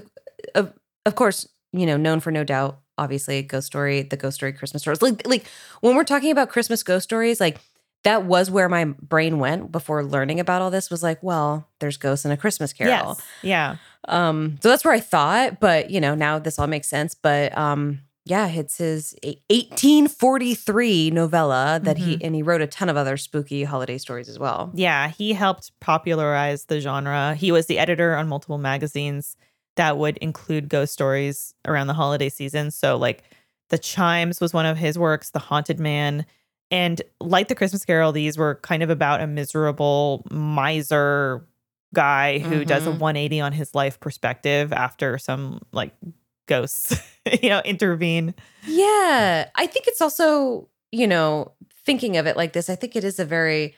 uh, 0.56 0.66
of 1.06 1.16
course, 1.16 1.48
you 1.72 1.86
know, 1.86 1.98
known 1.98 2.20
for 2.20 2.32
no 2.32 2.44
doubt, 2.44 2.80
obviously, 2.98 3.42
Ghost 3.44 3.68
Story, 3.68 4.02
the 4.02 4.18
Ghost 4.18 4.36
Story 4.36 4.52
Christmas 4.54 4.82
stories. 4.82 5.02
Like, 5.02 5.26
like 5.28 5.46
when 5.82 5.96
we're 5.96 6.04
talking 6.04 6.32
about 6.32 6.50
Christmas 6.50 6.82
ghost 6.84 7.04
stories, 7.04 7.40
like 7.40 7.60
that 8.04 8.26
was 8.26 8.52
where 8.52 8.70
my 8.70 8.86
brain 8.86 9.40
went 9.40 9.72
before 9.72 10.04
learning 10.04 10.40
about 10.40 10.62
all 10.62 10.70
this. 10.72 10.90
Was 10.92 11.02
like, 11.04 11.22
well, 11.24 11.68
there's 11.80 11.98
ghosts 11.98 12.26
in 12.26 12.32
a 12.32 12.38
Christmas 12.38 12.74
Carol. 12.74 12.92
Yes. 13.18 13.22
Yeah. 13.42 13.76
Um, 14.08 14.58
so 14.62 14.70
that's 14.70 14.86
where 14.86 14.94
I 14.94 15.00
thought, 15.00 15.60
but 15.60 15.90
you 15.90 16.00
know, 16.00 16.16
now 16.16 16.40
this 16.40 16.60
all 16.60 16.68
makes 16.68 16.88
sense. 16.88 17.16
But 17.16 17.58
um, 17.58 18.02
yeah, 18.26 18.48
it's 18.48 18.78
his 18.78 19.16
1843 19.24 21.12
novella 21.12 21.80
that 21.84 21.98
he 21.98 22.18
and 22.24 22.34
he 22.34 22.42
wrote 22.42 22.62
a 22.62 22.68
ton 22.68 22.90
of 22.90 22.98
other 22.98 23.18
spooky 23.18 23.64
holiday 23.64 23.98
stories 24.00 24.28
as 24.28 24.40
well. 24.40 24.72
Yeah, 24.74 25.10
he 25.10 25.34
helped 25.34 25.72
popularize 25.80 26.66
the 26.66 26.80
genre. 26.82 27.36
He 27.36 27.52
was 27.52 27.68
the 27.68 27.78
editor 27.78 28.16
on 28.16 28.28
multiple 28.28 28.58
magazines 28.58 29.36
that 29.76 29.98
would 29.98 30.18
include 30.18 30.70
ghost 30.70 30.94
stories 30.94 31.54
around 31.68 31.88
the 31.88 31.94
holiday 31.94 32.30
season. 32.30 32.72
So, 32.72 32.98
like, 32.98 33.24
The 33.70 33.78
Chimes 33.78 34.42
was 34.42 34.54
one 34.54 34.66
of 34.66 34.78
his 34.78 34.98
works, 34.98 35.30
The 35.32 35.40
Haunted 35.40 35.80
Man. 35.80 36.26
And 36.72 37.02
like 37.20 37.48
The 37.48 37.56
Christmas 37.56 37.86
Carol, 37.86 38.12
these 38.12 38.38
were 38.38 38.56
kind 38.64 38.82
of 38.82 38.90
about 38.90 39.22
a 39.22 39.28
miserable 39.28 40.26
miser 40.32 41.46
guy 41.96 42.40
who 42.40 42.64
does 42.66 42.86
a 42.86 42.92
Mhm. 42.92 43.00
180 43.00 43.42
on 43.42 43.52
his 43.54 43.74
life 43.74 44.00
perspective 44.00 44.72
after 44.74 45.18
some 45.18 45.62
like 45.72 45.94
ghosts, 46.48 46.96
you 47.42 47.50
know, 47.50 47.62
intervene. 47.66 48.36
Yeah. 48.68 49.50
I 49.56 49.66
think 49.68 49.88
it's 49.88 50.02
also, 50.02 50.70
you 50.92 51.08
know, 51.08 51.54
thinking 51.86 52.18
of 52.18 52.28
it 52.28 52.38
like 52.38 52.54
this, 52.54 52.70
I 52.70 52.76
think 52.76 52.96
it 52.96 53.04
is 53.04 53.20
a 53.20 53.26
very 53.26 53.76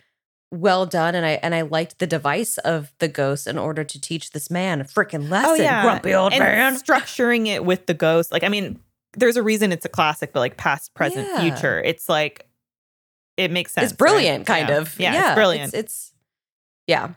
well 0.52 0.86
done 0.86 1.14
and 1.14 1.26
I 1.26 1.32
and 1.44 1.54
I 1.54 1.62
liked 1.62 2.00
the 2.00 2.08
device 2.08 2.58
of 2.60 2.94
the 3.00 3.10
ghost 3.10 3.48
in 3.48 3.58
order 3.58 3.84
to 3.84 4.00
teach 4.02 4.32
this 4.32 4.50
man 4.50 4.80
a 4.82 4.86
freaking 4.86 5.30
lesson. 5.30 5.52
Oh, 5.52 5.56
yeah. 5.56 5.82
Grumpy 5.84 6.14
old 6.14 6.32
Oh, 6.32 6.36
and 6.36 6.44
man. 6.44 6.76
Structuring 6.78 7.48
it 7.48 7.66
with 7.66 7.86
the 7.86 7.94
ghost. 7.94 8.32
Like, 8.32 8.44
I 8.44 8.50
mean, 8.50 8.80
there's 9.18 9.36
a 9.36 9.44
reason 9.44 9.72
it's 9.74 9.86
a 9.86 9.90
classic, 9.90 10.32
but 10.34 10.40
like 10.40 10.56
past, 10.58 10.94
present, 10.94 11.28
Yeah. 11.28 11.42
future. 11.42 11.82
It's 11.82 12.08
like 12.08 12.46
it 13.36 13.52
makes 13.52 13.72
sense. 13.74 13.92
It's 13.92 13.98
brilliant, 13.98 14.48
right? 14.50 14.58
kind 14.60 14.70
Yeah. 14.70 14.78
of. 14.78 15.00
Yeah, 15.00 15.28
it's 15.32 15.36
brilliant. 15.36 15.74
It's, 15.74 15.80
it's 15.84 16.14
yeah. 16.88 17.10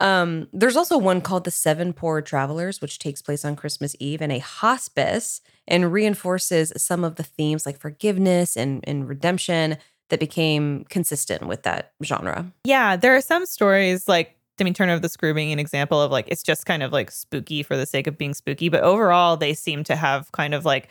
Um, 0.00 0.48
there's 0.52 0.76
also 0.76 0.98
one 0.98 1.20
called 1.20 1.44
The 1.44 1.50
Seven 1.50 1.92
Poor 1.92 2.20
Travelers, 2.20 2.80
which 2.80 2.98
takes 2.98 3.22
place 3.22 3.44
on 3.44 3.56
Christmas 3.56 3.96
Eve 3.98 4.20
in 4.20 4.30
a 4.30 4.38
hospice 4.38 5.40
and 5.66 5.92
reinforces 5.92 6.72
some 6.76 7.04
of 7.04 7.16
the 7.16 7.22
themes 7.22 7.66
like 7.66 7.78
forgiveness 7.78 8.56
and, 8.56 8.84
and 8.86 9.08
redemption 9.08 9.78
that 10.08 10.20
became 10.20 10.84
consistent 10.88 11.46
with 11.46 11.62
that 11.64 11.92
genre. 12.04 12.52
yeah, 12.64 12.96
there 12.96 13.16
are 13.16 13.20
some 13.20 13.44
stories 13.44 14.06
like 14.06 14.36
Timmy 14.56 14.72
Turner 14.72 14.92
of 14.92 15.02
the 15.02 15.08
Screw 15.08 15.34
being 15.34 15.52
an 15.52 15.58
example 15.58 16.00
of 16.00 16.10
like 16.10 16.26
it's 16.28 16.42
just 16.42 16.64
kind 16.64 16.82
of 16.82 16.92
like 16.92 17.10
spooky 17.10 17.62
for 17.62 17.76
the 17.76 17.86
sake 17.86 18.06
of 18.06 18.16
being 18.16 18.34
spooky, 18.34 18.68
but 18.68 18.82
overall 18.82 19.36
they 19.36 19.52
seem 19.52 19.84
to 19.84 19.96
have 19.96 20.30
kind 20.32 20.54
of 20.54 20.64
like 20.64 20.88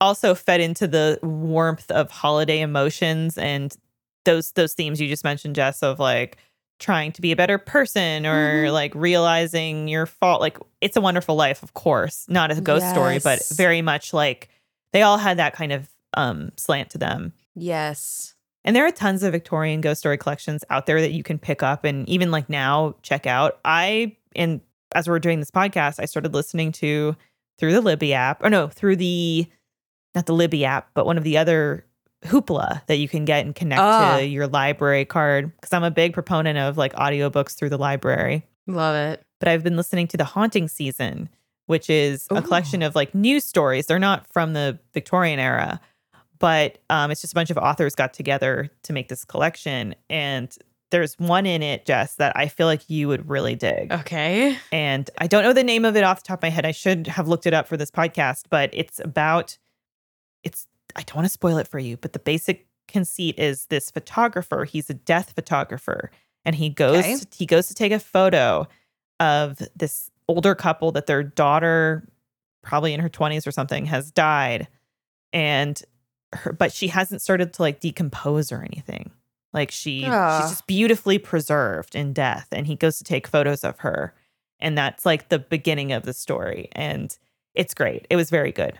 also 0.00 0.34
fed 0.34 0.60
into 0.60 0.86
the 0.86 1.18
warmth 1.22 1.90
of 1.90 2.10
holiday 2.10 2.60
emotions 2.60 3.36
and 3.36 3.76
those 4.24 4.52
those 4.52 4.74
themes 4.74 5.00
you 5.00 5.08
just 5.08 5.24
mentioned, 5.24 5.56
Jess, 5.56 5.82
of 5.82 5.98
like 5.98 6.36
trying 6.78 7.12
to 7.12 7.20
be 7.20 7.32
a 7.32 7.36
better 7.36 7.58
person 7.58 8.24
or 8.24 8.66
Mhm. 8.66 8.72
like 8.72 8.94
realizing 8.94 9.88
your 9.88 10.06
fault. 10.06 10.40
Like 10.40 10.58
it's 10.80 10.96
a 10.96 11.00
wonderful 11.00 11.34
life, 11.34 11.62
of 11.62 11.74
course, 11.74 12.24
not 12.28 12.50
a 12.50 12.60
ghost 12.60 12.88
story, 12.90 13.18
but 13.18 13.42
very 13.54 13.82
much 13.82 14.12
like 14.12 14.48
they 14.92 15.02
all 15.02 15.18
had 15.18 15.38
that 15.38 15.54
kind 15.54 15.72
of 15.72 15.88
um 16.14 16.50
slant 16.56 16.90
to 16.90 16.98
them. 16.98 17.32
Yes. 17.54 18.34
And 18.64 18.76
there 18.76 18.86
are 18.86 18.90
tons 18.92 19.22
of 19.22 19.32
Victorian 19.32 19.80
ghost 19.80 20.00
story 20.00 20.18
collections 20.18 20.64
out 20.70 20.86
there 20.86 21.00
that 21.00 21.12
you 21.12 21.22
can 21.22 21.38
pick 21.38 21.62
up 21.62 21.84
and 21.84 22.08
even 22.08 22.30
like 22.30 22.48
now 22.48 22.94
check 23.02 23.26
out. 23.26 23.58
I 23.64 24.16
and 24.36 24.60
as 24.94 25.08
we're 25.08 25.18
doing 25.18 25.40
this 25.40 25.50
podcast, 25.50 26.00
I 26.00 26.04
started 26.06 26.32
listening 26.34 26.72
to 26.72 27.16
through 27.58 27.72
the 27.72 27.80
Libby 27.80 28.14
app. 28.14 28.42
Or 28.44 28.50
no, 28.50 28.68
through 28.68 28.96
the 28.96 29.46
not 30.14 30.26
the 30.26 30.32
Libby 30.34 30.64
app, 30.64 30.90
but 30.94 31.06
one 31.06 31.18
of 31.18 31.24
the 31.24 31.36
other 31.38 31.84
Hoopla 32.24 32.84
that 32.86 32.96
you 32.96 33.08
can 33.08 33.24
get 33.24 33.44
and 33.46 33.54
connect 33.54 33.80
Ah. 33.80 34.16
to 34.18 34.26
your 34.26 34.46
library 34.46 35.04
card. 35.04 35.52
Because 35.56 35.72
I'm 35.72 35.84
a 35.84 35.90
big 35.90 36.12
proponent 36.12 36.58
of 36.58 36.76
like 36.76 36.92
audiobooks 36.94 37.56
through 37.56 37.70
the 37.70 37.78
library. 37.78 38.44
Love 38.66 38.96
it. 38.96 39.22
But 39.38 39.48
I've 39.48 39.62
been 39.62 39.76
listening 39.76 40.08
to 40.08 40.16
the 40.16 40.24
Haunting 40.24 40.68
Season, 40.68 41.28
which 41.66 41.88
is 41.88 42.26
a 42.30 42.42
collection 42.42 42.82
of 42.82 42.94
like 42.94 43.14
news 43.14 43.44
stories. 43.44 43.86
They're 43.86 43.98
not 43.98 44.26
from 44.32 44.52
the 44.52 44.78
Victorian 44.94 45.38
era, 45.38 45.80
but 46.38 46.78
um, 46.90 47.10
it's 47.10 47.20
just 47.20 47.32
a 47.32 47.36
bunch 47.36 47.50
of 47.50 47.56
authors 47.58 47.94
got 47.94 48.12
together 48.14 48.68
to 48.82 48.92
make 48.92 49.08
this 49.08 49.24
collection. 49.24 49.94
And 50.10 50.54
there's 50.90 51.18
one 51.18 51.46
in 51.46 51.62
it, 51.62 51.84
Jess, 51.86 52.14
that 52.16 52.36
I 52.36 52.48
feel 52.48 52.66
like 52.66 52.88
you 52.90 53.08
would 53.08 53.28
really 53.28 53.54
dig. 53.54 53.92
Okay. 53.92 54.56
And 54.72 55.08
I 55.18 55.26
don't 55.28 55.44
know 55.44 55.52
the 55.52 55.62
name 55.62 55.84
of 55.84 55.96
it 55.96 56.02
off 56.02 56.22
the 56.22 56.28
top 56.28 56.38
of 56.40 56.42
my 56.42 56.48
head. 56.50 56.64
I 56.66 56.72
should 56.72 57.06
have 57.06 57.28
looked 57.28 57.46
it 57.46 57.54
up 57.54 57.68
for 57.68 57.76
this 57.76 57.90
podcast, 57.90 58.44
but 58.50 58.70
it's 58.72 58.98
about 58.98 59.56
it's 60.42 60.66
I 60.98 61.02
don't 61.02 61.16
want 61.16 61.26
to 61.26 61.32
spoil 61.32 61.56
it 61.58 61.68
for 61.68 61.78
you, 61.78 61.96
but 61.96 62.12
the 62.12 62.18
basic 62.18 62.66
conceit 62.88 63.38
is 63.38 63.66
this 63.66 63.90
photographer, 63.90 64.64
he's 64.64 64.90
a 64.90 64.94
death 64.94 65.32
photographer, 65.34 66.10
and 66.44 66.54
he 66.56 66.68
goes 66.70 66.98
Okay. 66.98 67.16
he 67.36 67.46
goes 67.46 67.68
to 67.68 67.74
take 67.74 67.92
a 67.92 67.98
photo 68.00 68.66
of 69.20 69.58
this 69.76 70.10
older 70.28 70.54
couple 70.54 70.92
that 70.92 71.06
their 71.06 71.22
daughter 71.22 72.06
probably 72.62 72.92
in 72.92 73.00
her 73.00 73.08
20s 73.08 73.46
or 73.46 73.50
something 73.50 73.86
has 73.86 74.10
died 74.10 74.68
and 75.32 75.82
her 76.34 76.52
but 76.52 76.72
she 76.72 76.88
hasn't 76.88 77.22
started 77.22 77.52
to 77.54 77.62
like 77.62 77.80
decompose 77.80 78.52
or 78.52 78.62
anything. 78.62 79.10
Like 79.52 79.70
she 79.70 80.04
Ah. 80.06 80.40
she's 80.40 80.50
just 80.50 80.66
beautifully 80.66 81.18
preserved 81.18 81.94
in 81.94 82.12
death 82.12 82.48
and 82.52 82.66
he 82.66 82.76
goes 82.76 82.98
to 82.98 83.04
take 83.04 83.26
photos 83.26 83.64
of 83.64 83.78
her 83.80 84.14
and 84.60 84.76
that's 84.76 85.06
like 85.06 85.28
the 85.28 85.38
beginning 85.38 85.92
of 85.92 86.02
the 86.02 86.12
story 86.12 86.68
and 86.72 87.16
it's 87.54 87.74
great. 87.74 88.06
It 88.10 88.16
was 88.16 88.30
very 88.30 88.52
good. 88.52 88.78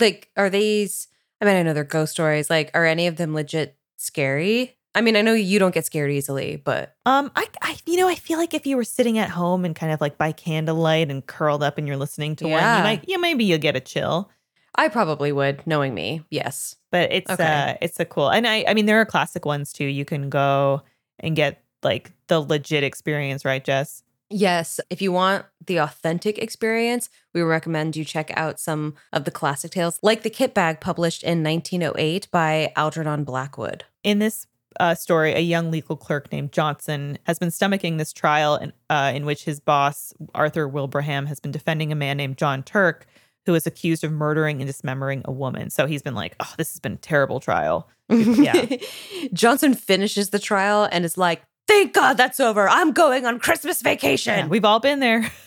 Like, 0.00 0.30
are 0.36 0.48
these? 0.50 1.08
I 1.40 1.44
mean, 1.44 1.56
I 1.56 1.62
know 1.62 1.72
they're 1.72 1.84
ghost 1.84 2.12
stories. 2.12 2.48
Like, 2.50 2.70
are 2.74 2.84
any 2.86 3.06
of 3.06 3.16
them 3.16 3.34
legit 3.34 3.76
scary? 3.96 4.76
I 4.94 5.02
mean, 5.02 5.14
I 5.16 5.20
know 5.20 5.34
you 5.34 5.58
don't 5.58 5.74
get 5.74 5.84
scared 5.84 6.10
easily, 6.10 6.56
but 6.56 6.96
Um, 7.04 7.30
I, 7.36 7.46
I, 7.60 7.76
you 7.84 7.98
know, 7.98 8.08
I 8.08 8.14
feel 8.14 8.38
like 8.38 8.54
if 8.54 8.66
you 8.66 8.76
were 8.78 8.84
sitting 8.84 9.18
at 9.18 9.28
home 9.28 9.66
and 9.66 9.76
kind 9.76 9.92
of 9.92 10.00
like 10.00 10.16
by 10.16 10.32
candlelight 10.32 11.10
and 11.10 11.24
curled 11.26 11.62
up 11.62 11.76
and 11.76 11.86
you're 11.86 11.98
listening 11.98 12.34
to 12.36 12.44
one, 12.44 12.52
Yeah. 12.52 12.78
you 12.78 12.82
might, 12.82 13.04
yeah, 13.06 13.18
maybe 13.18 13.44
you'll 13.44 13.58
get 13.58 13.76
a 13.76 13.80
chill. 13.80 14.30
I 14.74 14.88
probably 14.88 15.32
would, 15.32 15.66
knowing 15.66 15.94
me. 15.94 16.22
Yes. 16.30 16.76
But 16.90 17.12
it's, 17.12 17.30
Okay. 17.30 17.44
uh, 17.44 17.74
it's 17.82 18.00
a 18.00 18.06
cool, 18.06 18.30
and 18.30 18.46
I, 18.46 18.64
I 18.66 18.72
mean, 18.74 18.86
there 18.86 18.98
are 19.00 19.04
classic 19.04 19.44
ones 19.44 19.70
too. 19.72 19.84
You 19.84 20.06
can 20.06 20.30
go 20.30 20.82
and 21.20 21.36
get 21.36 21.62
like 21.82 22.12
the 22.28 22.40
legit 22.40 22.82
experience, 22.82 23.44
right, 23.44 23.62
Jess? 23.64 24.02
Yes. 24.28 24.80
If 24.90 25.00
you 25.00 25.12
want 25.12 25.46
the 25.64 25.78
authentic 25.78 26.38
experience, 26.38 27.08
we 27.32 27.42
recommend 27.42 27.96
you 27.96 28.04
check 28.04 28.30
out 28.36 28.58
some 28.58 28.94
of 29.12 29.24
the 29.24 29.30
classic 29.30 29.70
tales, 29.70 29.98
like 30.02 30.22
the 30.22 30.30
Kit 30.30 30.52
Bag 30.52 30.80
published 30.80 31.22
in 31.22 31.42
1908 31.42 32.28
by 32.30 32.72
Algernon 32.76 33.24
Blackwood. 33.24 33.84
In 34.02 34.18
this 34.18 34.46
uh, 34.80 34.94
story, 34.94 35.32
a 35.32 35.40
young 35.40 35.70
legal 35.70 35.96
clerk 35.96 36.30
named 36.32 36.52
Johnson 36.52 37.18
has 37.24 37.38
been 37.38 37.50
stomaching 37.50 37.98
this 37.98 38.12
trial 38.12 38.56
in, 38.56 38.72
uh, 38.90 39.12
in 39.14 39.24
which 39.24 39.44
his 39.44 39.60
boss, 39.60 40.12
Arthur 40.34 40.68
Wilbraham, 40.68 41.26
has 41.26 41.40
been 41.40 41.52
defending 41.52 41.92
a 41.92 41.96
man 41.96 42.16
named 42.16 42.36
John 42.36 42.62
Turk, 42.62 43.06
who 43.46 43.54
is 43.54 43.66
accused 43.66 44.02
of 44.02 44.12
murdering 44.12 44.60
and 44.60 44.66
dismembering 44.66 45.22
a 45.24 45.32
woman. 45.32 45.70
So 45.70 45.86
he's 45.86 46.02
been 46.02 46.16
like, 46.16 46.34
oh, 46.40 46.52
this 46.58 46.72
has 46.72 46.80
been 46.80 46.94
a 46.94 46.96
terrible 46.96 47.38
trial. 47.38 47.88
Yeah. 48.08 48.76
Johnson 49.32 49.74
finishes 49.74 50.30
the 50.30 50.38
trial 50.38 50.88
and 50.90 51.04
is 51.04 51.16
like, 51.16 51.42
Thank 51.66 51.92
God 51.94 52.14
that's 52.14 52.40
over. 52.40 52.68
I'm 52.68 52.92
going 52.92 53.26
on 53.26 53.38
Christmas 53.38 53.82
vacation. 53.82 54.38
Yeah, 54.38 54.46
we've 54.46 54.64
all 54.64 54.80
been 54.80 55.00
there. 55.00 55.30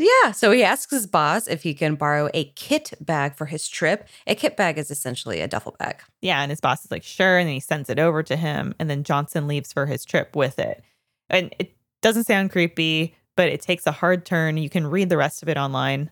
Yeah, 0.00 0.32
so 0.32 0.50
he 0.50 0.64
asks 0.64 0.90
his 0.90 1.06
boss 1.06 1.46
if 1.46 1.62
he 1.62 1.74
can 1.74 1.94
borrow 1.94 2.30
a 2.32 2.44
kit 2.56 2.94
bag 3.02 3.34
for 3.34 3.44
his 3.44 3.68
trip. 3.68 4.08
A 4.26 4.34
kit 4.34 4.56
bag 4.56 4.78
is 4.78 4.90
essentially 4.90 5.40
a 5.40 5.46
duffel 5.46 5.76
bag. 5.78 6.00
Yeah, 6.22 6.40
and 6.40 6.48
his 6.48 6.58
boss 6.60 6.82
is 6.86 6.90
like, 6.90 7.02
sure. 7.02 7.36
And 7.36 7.46
then 7.46 7.52
he 7.52 7.60
sends 7.60 7.90
it 7.90 7.98
over 7.98 8.22
to 8.22 8.34
him. 8.34 8.74
And 8.78 8.88
then 8.88 9.04
Johnson 9.04 9.46
leaves 9.46 9.74
for 9.74 9.84
his 9.84 10.06
trip 10.06 10.34
with 10.34 10.58
it. 10.58 10.82
And 11.28 11.54
it 11.58 11.76
doesn't 12.00 12.24
sound 12.24 12.50
creepy, 12.50 13.14
but 13.36 13.50
it 13.50 13.60
takes 13.60 13.86
a 13.86 13.92
hard 13.92 14.24
turn. 14.24 14.56
You 14.56 14.70
can 14.70 14.86
read 14.86 15.10
the 15.10 15.18
rest 15.18 15.42
of 15.42 15.50
it 15.50 15.58
online 15.58 16.10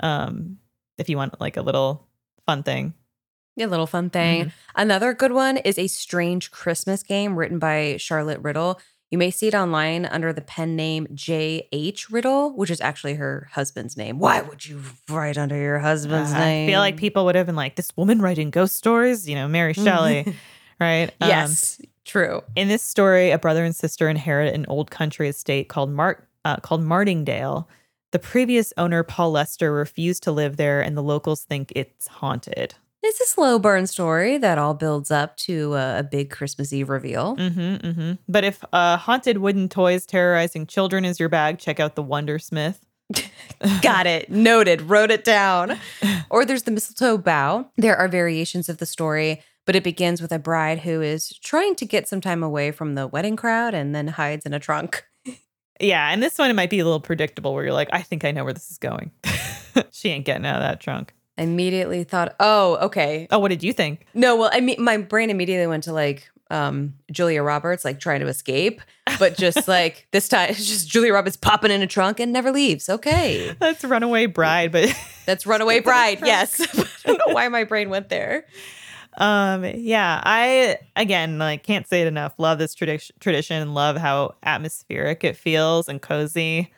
um, 0.00 0.58
if 0.96 1.08
you 1.08 1.16
want 1.16 1.40
like 1.40 1.56
a 1.56 1.62
little 1.62 2.06
fun 2.46 2.62
thing. 2.62 2.94
A 3.58 3.66
little 3.66 3.86
fun 3.86 4.10
thing. 4.10 4.46
Mhm. 4.46 4.52
Another 4.74 5.14
good 5.14 5.32
one 5.32 5.56
is 5.56 5.78
a 5.78 5.86
strange 5.86 6.50
Christmas 6.50 7.02
game 7.02 7.36
written 7.36 7.58
by 7.58 7.96
Charlotte 7.98 8.40
Riddell. 8.42 8.78
You 9.10 9.18
may 9.18 9.30
see 9.30 9.46
it 9.46 9.54
online 9.54 10.04
under 10.04 10.32
the 10.32 10.40
pen 10.40 10.74
name 10.76 11.06
J.H. 11.14 12.10
Riddell, 12.10 12.54
which 12.56 12.70
is 12.70 12.80
actually 12.80 13.14
her 13.14 13.48
husband's 13.52 13.96
name. 13.96 14.18
Why 14.18 14.40
would 14.42 14.66
you 14.66 14.82
write 15.08 15.38
under 15.38 15.56
your 15.56 15.78
husband's 15.78 16.32
Uh, 16.32 16.38
name? 16.38 16.68
I 16.68 16.72
feel 16.72 16.80
like 16.80 16.96
people 16.96 17.24
would 17.24 17.34
have 17.36 17.46
been 17.46 17.54
like, 17.56 17.76
this 17.76 17.96
woman 17.96 18.20
writing 18.20 18.50
ghost 18.50 18.74
stories, 18.76 19.28
you 19.28 19.36
know, 19.36 19.46
Mary 19.48 19.72
Shelley, 19.74 20.36
right? 20.80 21.10
Um, 21.20 21.28
yes, 21.28 21.80
true. 22.04 22.42
in 22.56 22.66
this 22.68 22.82
story, 22.82 23.30
a 23.30 23.38
brother 23.38 23.64
and 23.64 23.74
sister 23.76 24.08
inherit 24.08 24.52
an 24.54 24.66
old 24.68 24.90
country 24.90 25.28
estate 25.28 25.68
called 25.68 25.90
Mart 25.90 26.28
uh, 26.44 26.56
called 26.56 26.82
Martingdale. 26.82 27.68
The 28.12 28.18
previous 28.18 28.72
owner, 28.76 29.02
Paul 29.02 29.30
Lester, 29.32 29.72
refused 29.72 30.22
to 30.24 30.32
live 30.32 30.56
there, 30.56 30.80
and 30.80 30.96
the 30.96 31.02
locals 31.02 31.42
think 31.42 31.72
it's 31.76 32.06
haunted. 32.08 32.74
It's 33.08 33.20
a 33.20 33.26
slow 33.26 33.60
burn 33.60 33.86
story 33.86 34.36
that 34.38 34.58
all 34.58 34.74
builds 34.74 35.12
up 35.12 35.36
to 35.38 35.74
a, 35.74 36.00
a 36.00 36.02
big 36.02 36.28
Christmas 36.28 36.72
Eve 36.72 36.88
reveal. 36.88 37.36
Mm-hmm, 37.36 37.86
mm-hmm. 37.86 38.12
But 38.28 38.42
if 38.42 38.64
uh, 38.72 38.96
haunted 38.96 39.38
wooden 39.38 39.68
toys 39.68 40.04
terrorizing 40.04 40.66
children 40.66 41.04
is 41.04 41.20
your 41.20 41.28
bag, 41.28 41.60
check 41.60 41.78
out 41.78 41.94
the 41.94 42.02
Wondersmith. 42.02 42.80
Got 43.80 44.08
it. 44.08 44.28
Noted. 44.28 44.82
Wrote 44.82 45.10
it 45.10 45.24
down. 45.24 45.78
Or 46.28 46.44
there's 46.44 46.64
the 46.64 46.72
mistletoe 46.72 47.18
bough. 47.18 47.70
There 47.76 47.96
are 47.96 48.08
variations 48.08 48.68
of 48.68 48.78
the 48.78 48.86
story, 48.86 49.42
but 49.64 49.76
it 49.76 49.84
begins 49.84 50.20
with 50.20 50.32
a 50.32 50.40
bride 50.40 50.80
who 50.80 51.00
is 51.00 51.28
trying 51.38 51.76
to 51.76 51.86
get 51.86 52.08
some 52.08 52.20
time 52.20 52.42
away 52.42 52.72
from 52.72 52.96
the 52.96 53.06
wedding 53.06 53.36
crowd 53.36 53.74
and 53.74 53.94
then 53.94 54.08
hides 54.08 54.44
in 54.44 54.52
a 54.52 54.58
trunk. 54.58 55.04
Yeah, 55.78 56.10
and 56.10 56.20
this 56.20 56.36
one 56.36 56.50
it 56.50 56.54
might 56.54 56.68
be 56.68 56.80
a 56.80 56.84
little 56.84 56.98
predictable 56.98 57.54
where 57.54 57.62
you're 57.62 57.72
like, 57.72 57.90
I 57.92 58.02
think 58.02 58.24
I 58.24 58.32
know 58.32 58.42
where 58.42 58.52
this 58.52 58.72
is 58.72 58.78
going. 58.78 59.12
she 59.92 60.08
ain't 60.08 60.24
getting 60.24 60.44
out 60.44 60.56
of 60.56 60.62
that 60.62 60.80
trunk. 60.80 61.14
I 61.38 61.42
immediately 61.42 62.04
thought, 62.04 62.34
oh, 62.40 62.76
okay. 62.86 63.26
Oh, 63.30 63.38
what 63.38 63.48
did 63.48 63.62
you 63.62 63.72
think? 63.72 64.06
No, 64.14 64.36
well, 64.36 64.50
I 64.52 64.60
mean, 64.60 64.82
my 64.82 64.96
brain 64.96 65.30
immediately 65.30 65.66
went 65.66 65.84
to 65.84 65.92
like 65.92 66.28
um 66.48 66.94
Julia 67.10 67.42
Roberts, 67.42 67.84
like 67.84 67.98
trying 67.98 68.20
to 68.20 68.26
escape, 68.28 68.80
but 69.18 69.36
just 69.36 69.66
like 69.76 70.06
this 70.12 70.28
time, 70.28 70.50
it's 70.50 70.66
just 70.66 70.88
Julia 70.88 71.12
Roberts 71.12 71.36
popping 71.36 71.70
in 71.72 71.82
a 71.82 71.86
trunk 71.86 72.20
and 72.20 72.32
never 72.32 72.50
leaves. 72.52 72.88
Okay. 72.88 73.54
That's 73.58 73.84
Runaway 73.84 74.26
Bride, 74.26 74.70
but 74.72 74.94
That's 75.26 75.44
Runaway 75.46 75.80
Bride. 75.80 76.20
Yes. 76.24 76.60
I 77.04 77.08
don't 77.08 77.20
know 77.26 77.34
why 77.34 77.48
my 77.48 77.64
brain 77.64 77.90
went 77.90 78.08
there. 78.08 78.46
um 79.18 79.64
yeah, 79.64 80.20
I 80.24 80.78
again 80.94 81.38
like 81.38 81.62
can't 81.64 81.86
say 81.88 82.02
it 82.02 82.06
enough. 82.06 82.34
Love 82.38 82.58
this 82.58 82.74
tradition 82.74 83.16
tradition, 83.18 83.74
love 83.74 83.96
how 83.96 84.36
atmospheric 84.42 85.24
it 85.24 85.36
feels 85.36 85.88
and 85.88 86.00
cozy. 86.00 86.72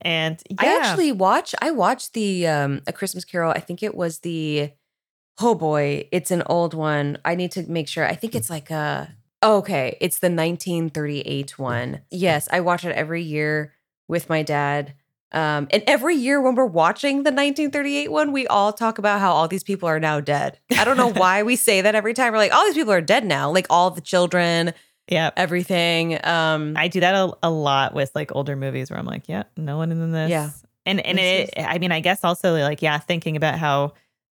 And 0.00 0.40
yeah. 0.48 0.56
I 0.60 0.78
actually 0.80 1.12
watch. 1.12 1.54
I 1.60 1.70
watched 1.70 2.14
the 2.14 2.46
um 2.46 2.82
a 2.86 2.92
Christmas 2.92 3.24
Carol. 3.24 3.52
I 3.52 3.60
think 3.60 3.82
it 3.82 3.94
was 3.94 4.20
the. 4.20 4.70
Oh 5.40 5.54
boy, 5.54 6.08
it's 6.10 6.30
an 6.30 6.42
old 6.46 6.74
one. 6.74 7.18
I 7.24 7.34
need 7.34 7.52
to 7.52 7.68
make 7.70 7.88
sure. 7.88 8.04
I 8.04 8.14
think 8.14 8.34
it's 8.34 8.50
like 8.50 8.70
a. 8.70 9.14
Okay, 9.42 9.96
it's 10.00 10.18
the 10.18 10.26
1938 10.26 11.58
one. 11.58 12.00
Yes, 12.10 12.48
I 12.50 12.60
watch 12.60 12.84
it 12.84 12.94
every 12.96 13.22
year 13.22 13.72
with 14.08 14.28
my 14.28 14.42
dad. 14.42 14.94
Um, 15.30 15.68
and 15.70 15.84
every 15.86 16.16
year 16.16 16.40
when 16.40 16.54
we're 16.54 16.64
watching 16.64 17.18
the 17.18 17.30
1938 17.30 18.10
one, 18.10 18.32
we 18.32 18.46
all 18.46 18.72
talk 18.72 18.98
about 18.98 19.20
how 19.20 19.32
all 19.32 19.46
these 19.46 19.62
people 19.62 19.88
are 19.88 20.00
now 20.00 20.20
dead. 20.20 20.58
I 20.76 20.84
don't 20.84 20.96
know 20.96 21.12
why 21.12 21.42
we 21.42 21.56
say 21.56 21.82
that 21.82 21.94
every 21.94 22.14
time. 22.14 22.32
We're 22.32 22.38
like, 22.38 22.52
all 22.52 22.64
these 22.64 22.74
people 22.74 22.92
are 22.92 23.00
dead 23.00 23.26
now. 23.26 23.50
Like 23.50 23.66
all 23.68 23.90
the 23.90 24.00
children, 24.00 24.72
yeah. 25.08 25.30
everything. 25.36 26.18
Um, 26.24 26.74
I 26.76 26.88
do 26.88 27.00
that 27.00 27.14
a, 27.14 27.32
a 27.42 27.50
lot 27.50 27.94
with 27.94 28.10
like 28.14 28.34
older 28.34 28.56
movies 28.56 28.90
where 28.90 28.98
I'm 28.98 29.06
like, 29.06 29.28
yeah, 29.28 29.44
no 29.56 29.76
one 29.76 29.90
in 29.92 30.12
this. 30.12 30.30
Yeah. 30.30 30.50
And 30.86 31.00
and 31.00 31.18
This 31.18 31.50
it, 31.56 31.62
I 31.62 31.78
mean, 31.78 31.92
I 31.92 32.00
guess 32.00 32.24
also 32.24 32.54
like, 32.56 32.80
yeah, 32.82 32.98
thinking 32.98 33.36
about 33.36 33.58
how 33.58 33.92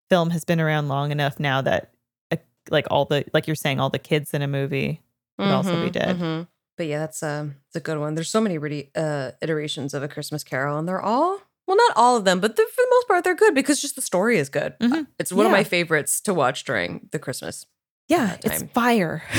film 0.10 0.30
has 0.30 0.46
been 0.46 0.60
around 0.60 0.88
long 0.88 1.12
enough 1.12 1.40
now 1.40 1.62
that 1.62 1.92
uh, 2.32 2.38
like 2.70 2.86
all 2.92 3.06
the 3.06 3.26
like 3.34 3.48
you're 3.48 3.56
saying, 3.56 3.80
all 3.80 3.90
the 3.90 4.00
kids 4.00 4.34
in 4.34 4.42
a 4.42 4.48
movie 4.48 5.02
would 5.40 5.48
also 5.50 5.82
be 5.82 5.90
Mhm, 5.90 5.94
dead. 5.94 6.20
mhm. 6.20 6.48
But 6.78 6.88
yeah, 6.88 7.00
that's 7.00 7.24
um, 7.24 7.56
it's 7.68 7.76
a 7.76 7.80
good 7.80 7.98
one. 8.00 8.16
There's 8.16 8.30
so 8.30 8.42
many 8.42 8.58
really 8.58 8.92
uh 8.96 9.32
iterations 9.42 9.94
of 9.94 10.04
a 10.04 10.08
Christmas 10.08 10.44
Carol, 10.44 10.78
and 10.78 10.88
they're 10.88 11.02
all 11.02 11.40
well, 11.66 11.78
not 11.78 11.94
all 11.96 12.18
of 12.18 12.26
them, 12.26 12.40
but 12.42 12.56
for 12.56 12.64
the 12.76 12.88
most 12.92 13.08
part, 13.08 13.24
they're 13.24 13.36
good 13.36 13.56
because 13.56 13.82
just 13.82 13.96
the 13.96 14.02
story 14.02 14.38
is 14.38 14.50
good. 14.50 14.76
Mhm. 14.80 15.08
It's 15.18 15.32
one 15.32 15.46
of 15.46 15.52
my 15.52 15.64
favorites 15.64 16.20
to 16.22 16.34
watch 16.34 16.66
during 16.66 17.08
the 17.12 17.20
Christmas. 17.20 17.66
Yeah, 18.10 18.38
it's 18.44 18.64
fire. 18.74 19.24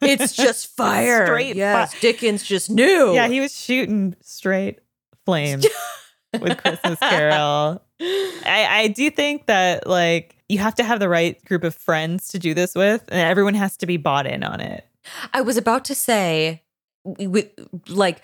It's 0.00 0.34
just 0.34 0.66
fire. 0.76 1.26
Straight 1.26 1.56
yes, 1.56 1.94
fi- 1.94 2.00
Dickens 2.00 2.42
just 2.42 2.70
knew. 2.70 3.14
Yeah, 3.14 3.28
he 3.28 3.40
was 3.40 3.56
shooting 3.58 4.14
straight 4.22 4.78
flames 5.24 5.66
with 6.40 6.56
Christmas 6.58 6.98
Carol. 7.00 7.82
I, 8.00 8.66
I 8.70 8.88
do 8.88 9.10
think 9.10 9.46
that 9.46 9.86
like 9.86 10.36
you 10.48 10.58
have 10.58 10.74
to 10.76 10.84
have 10.84 11.00
the 11.00 11.08
right 11.08 11.42
group 11.44 11.64
of 11.64 11.74
friends 11.74 12.28
to 12.28 12.38
do 12.38 12.54
this 12.54 12.74
with, 12.74 13.04
and 13.08 13.20
everyone 13.20 13.54
has 13.54 13.76
to 13.78 13.86
be 13.86 13.96
bought 13.96 14.26
in 14.26 14.42
on 14.44 14.60
it. 14.60 14.86
I 15.32 15.40
was 15.40 15.56
about 15.56 15.84
to 15.86 15.94
say, 15.94 16.62
we, 17.04 17.26
we- 17.26 17.50
like, 17.88 18.22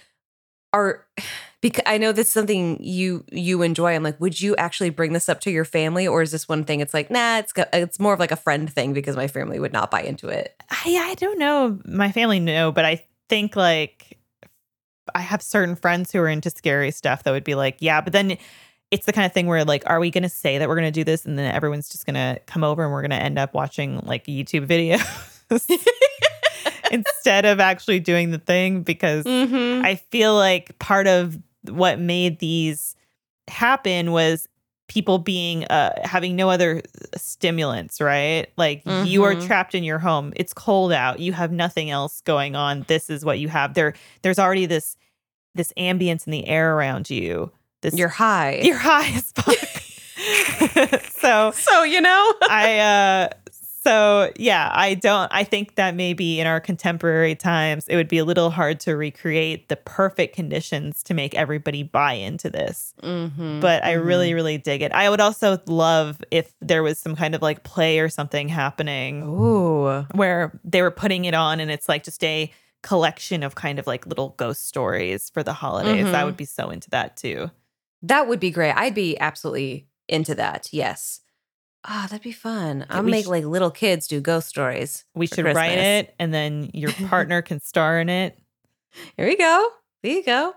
are 0.72 1.06
because 1.64 1.82
I 1.86 1.96
know 1.96 2.12
that's 2.12 2.28
something 2.28 2.76
you 2.84 3.24
you 3.32 3.62
enjoy. 3.62 3.94
I'm 3.94 4.02
like, 4.02 4.20
would 4.20 4.38
you 4.38 4.54
actually 4.56 4.90
bring 4.90 5.14
this 5.14 5.30
up 5.30 5.40
to 5.40 5.50
your 5.50 5.64
family, 5.64 6.06
or 6.06 6.20
is 6.20 6.30
this 6.30 6.46
one 6.46 6.62
thing? 6.64 6.80
It's 6.80 6.92
like, 6.92 7.10
nah, 7.10 7.38
it's 7.38 7.54
it's 7.72 7.98
more 7.98 8.12
of 8.12 8.20
like 8.20 8.32
a 8.32 8.36
friend 8.36 8.70
thing 8.70 8.92
because 8.92 9.16
my 9.16 9.28
family 9.28 9.58
would 9.58 9.72
not 9.72 9.90
buy 9.90 10.02
into 10.02 10.28
it. 10.28 10.54
I 10.70 11.08
I 11.10 11.14
don't 11.14 11.38
know. 11.38 11.78
My 11.86 12.12
family 12.12 12.38
know, 12.38 12.70
but 12.70 12.84
I 12.84 13.02
think 13.30 13.56
like 13.56 14.18
I 15.14 15.20
have 15.20 15.40
certain 15.40 15.74
friends 15.74 16.12
who 16.12 16.18
are 16.20 16.28
into 16.28 16.50
scary 16.50 16.90
stuff 16.90 17.22
that 17.22 17.30
would 17.30 17.44
be 17.44 17.54
like, 17.54 17.78
yeah, 17.80 18.02
but 18.02 18.12
then 18.12 18.36
it's 18.90 19.06
the 19.06 19.14
kind 19.14 19.24
of 19.24 19.32
thing 19.32 19.46
where 19.46 19.64
like, 19.64 19.84
are 19.86 20.00
we 20.00 20.10
going 20.10 20.22
to 20.22 20.28
say 20.28 20.58
that 20.58 20.68
we're 20.68 20.76
going 20.76 20.92
to 20.92 21.00
do 21.00 21.02
this, 21.02 21.24
and 21.24 21.38
then 21.38 21.50
everyone's 21.50 21.88
just 21.88 22.04
going 22.04 22.14
to 22.14 22.38
come 22.44 22.62
over 22.62 22.84
and 22.84 22.92
we're 22.92 23.00
going 23.00 23.10
to 23.10 23.16
end 23.16 23.38
up 23.38 23.54
watching 23.54 24.00
like 24.00 24.26
YouTube 24.26 24.66
videos 24.66 25.00
instead 26.90 27.46
of 27.46 27.58
actually 27.58 28.00
doing 28.00 28.32
the 28.32 28.38
thing 28.38 28.82
because 28.82 29.24
Mm-hmm. 29.24 29.82
I 29.82 29.94
feel 29.94 30.34
like 30.34 30.78
part 30.78 31.06
of 31.06 31.38
what 31.68 31.98
made 31.98 32.38
these 32.38 32.94
happen 33.48 34.12
was 34.12 34.48
people 34.88 35.18
being 35.18 35.64
uh 35.64 35.92
having 36.04 36.36
no 36.36 36.50
other 36.50 36.82
stimulants, 37.16 38.00
right? 38.00 38.46
Like 38.56 38.82
you 38.84 39.24
are 39.24 39.34
Mhm. 39.34 39.46
trapped 39.46 39.74
in 39.74 39.82
your 39.82 39.98
home. 39.98 40.32
It's 40.36 40.52
cold 40.52 40.92
out. 40.92 41.20
You 41.20 41.32
have 41.32 41.50
nothing 41.52 41.90
else 41.90 42.20
going 42.22 42.54
on. 42.54 42.84
This 42.88 43.08
is 43.08 43.24
what 43.24 43.38
you 43.38 43.48
have. 43.48 43.74
There 43.74 43.94
there's 44.22 44.38
already 44.38 44.66
this 44.66 44.96
this 45.54 45.72
ambience 45.78 46.26
in 46.26 46.32
the 46.32 46.46
air 46.46 46.74
around 46.76 47.08
you. 47.10 47.50
This 47.80 47.94
You're 47.96 48.08
high. 48.08 48.60
you're 48.62 48.76
high 48.76 49.08
as 49.08 49.32
fuck. 49.32 49.54
so 51.18 51.50
so 51.52 51.82
you 51.82 52.00
know. 52.00 52.34
I 52.42 52.78
uh 52.78 53.28
so 53.84 54.32
yeah, 54.36 54.70
I 54.72 54.94
don't 54.94 55.30
I 55.32 55.44
think 55.44 55.76
that 55.76 55.94
maybe 55.94 56.40
in 56.40 56.46
our 56.46 56.60
contemporary 56.60 57.34
times 57.34 57.86
it 57.88 57.96
would 57.96 58.08
be 58.08 58.18
a 58.18 58.24
little 58.24 58.50
hard 58.50 58.80
to 58.80 58.96
recreate 58.96 59.68
the 59.68 59.76
perfect 59.76 60.34
conditions 60.34 61.02
to 61.04 61.14
make 61.14 61.34
everybody 61.34 61.82
buy 61.82 62.14
into 62.14 62.50
this. 62.50 62.94
mm-hmm. 63.02 63.60
But 63.60 63.84
I 63.84 63.92
really 63.92 64.34
really 64.34 64.58
dig 64.58 64.82
it. 64.82 64.90
I 64.92 65.08
would 65.10 65.20
also 65.20 65.58
love 65.66 66.18
if 66.30 66.52
there 66.60 66.82
was 66.82 66.98
some 66.98 67.14
kind 67.14 67.34
of 67.34 67.42
like 67.42 67.62
play 67.62 67.98
or 68.00 68.08
something 68.08 68.48
happening 68.48 69.22
Ooh. 69.22 70.02
where 70.14 70.58
they 70.64 70.82
were 70.82 70.90
putting 70.90 71.26
it 71.26 71.34
on 71.34 71.60
and 71.60 71.70
it's 71.70 71.88
like 71.88 72.02
just 72.04 72.24
a 72.24 72.50
collection 72.82 73.42
of 73.42 73.54
kind 73.54 73.78
of 73.78 73.86
like 73.86 74.06
little 74.06 74.30
ghost 74.36 74.66
stories 74.66 75.30
for 75.30 75.42
the 75.42 75.52
holidays. 75.54 76.06
I 76.06 76.22
Mhm. 76.22 76.24
would 76.26 76.36
be 76.36 76.44
so 76.44 76.70
into 76.70 76.90
that 76.90 77.16
too. 77.16 77.50
That 78.02 78.28
would 78.28 78.40
be 78.40 78.50
great. 78.50 78.72
I'd 78.72 78.94
be 78.94 79.18
absolutely 79.18 79.86
into 80.08 80.34
that. 80.34 80.68
Yes. 80.70 81.20
Ah, 81.86 82.06
that'd 82.08 82.22
be 82.22 82.32
fun. 82.32 82.86
I'll 82.88 83.02
we 83.02 83.10
make 83.10 83.26
sh- 83.26 83.28
like 83.28 83.44
little 83.44 83.70
kids 83.70 84.08
do 84.08 84.20
ghost 84.20 84.48
stories. 84.48 85.04
We 85.14 85.26
should 85.26 85.44
write 85.44 85.78
it 85.78 86.14
and 86.18 86.32
then 86.32 86.70
your 86.72 86.92
partner 87.08 87.42
can 87.42 87.60
star 87.60 88.00
in 88.00 88.08
it. 88.08 88.38
Here 89.16 89.26
we 89.26 89.36
go. 89.36 89.68
There 90.02 90.12
you 90.12 90.24
go. 90.24 90.54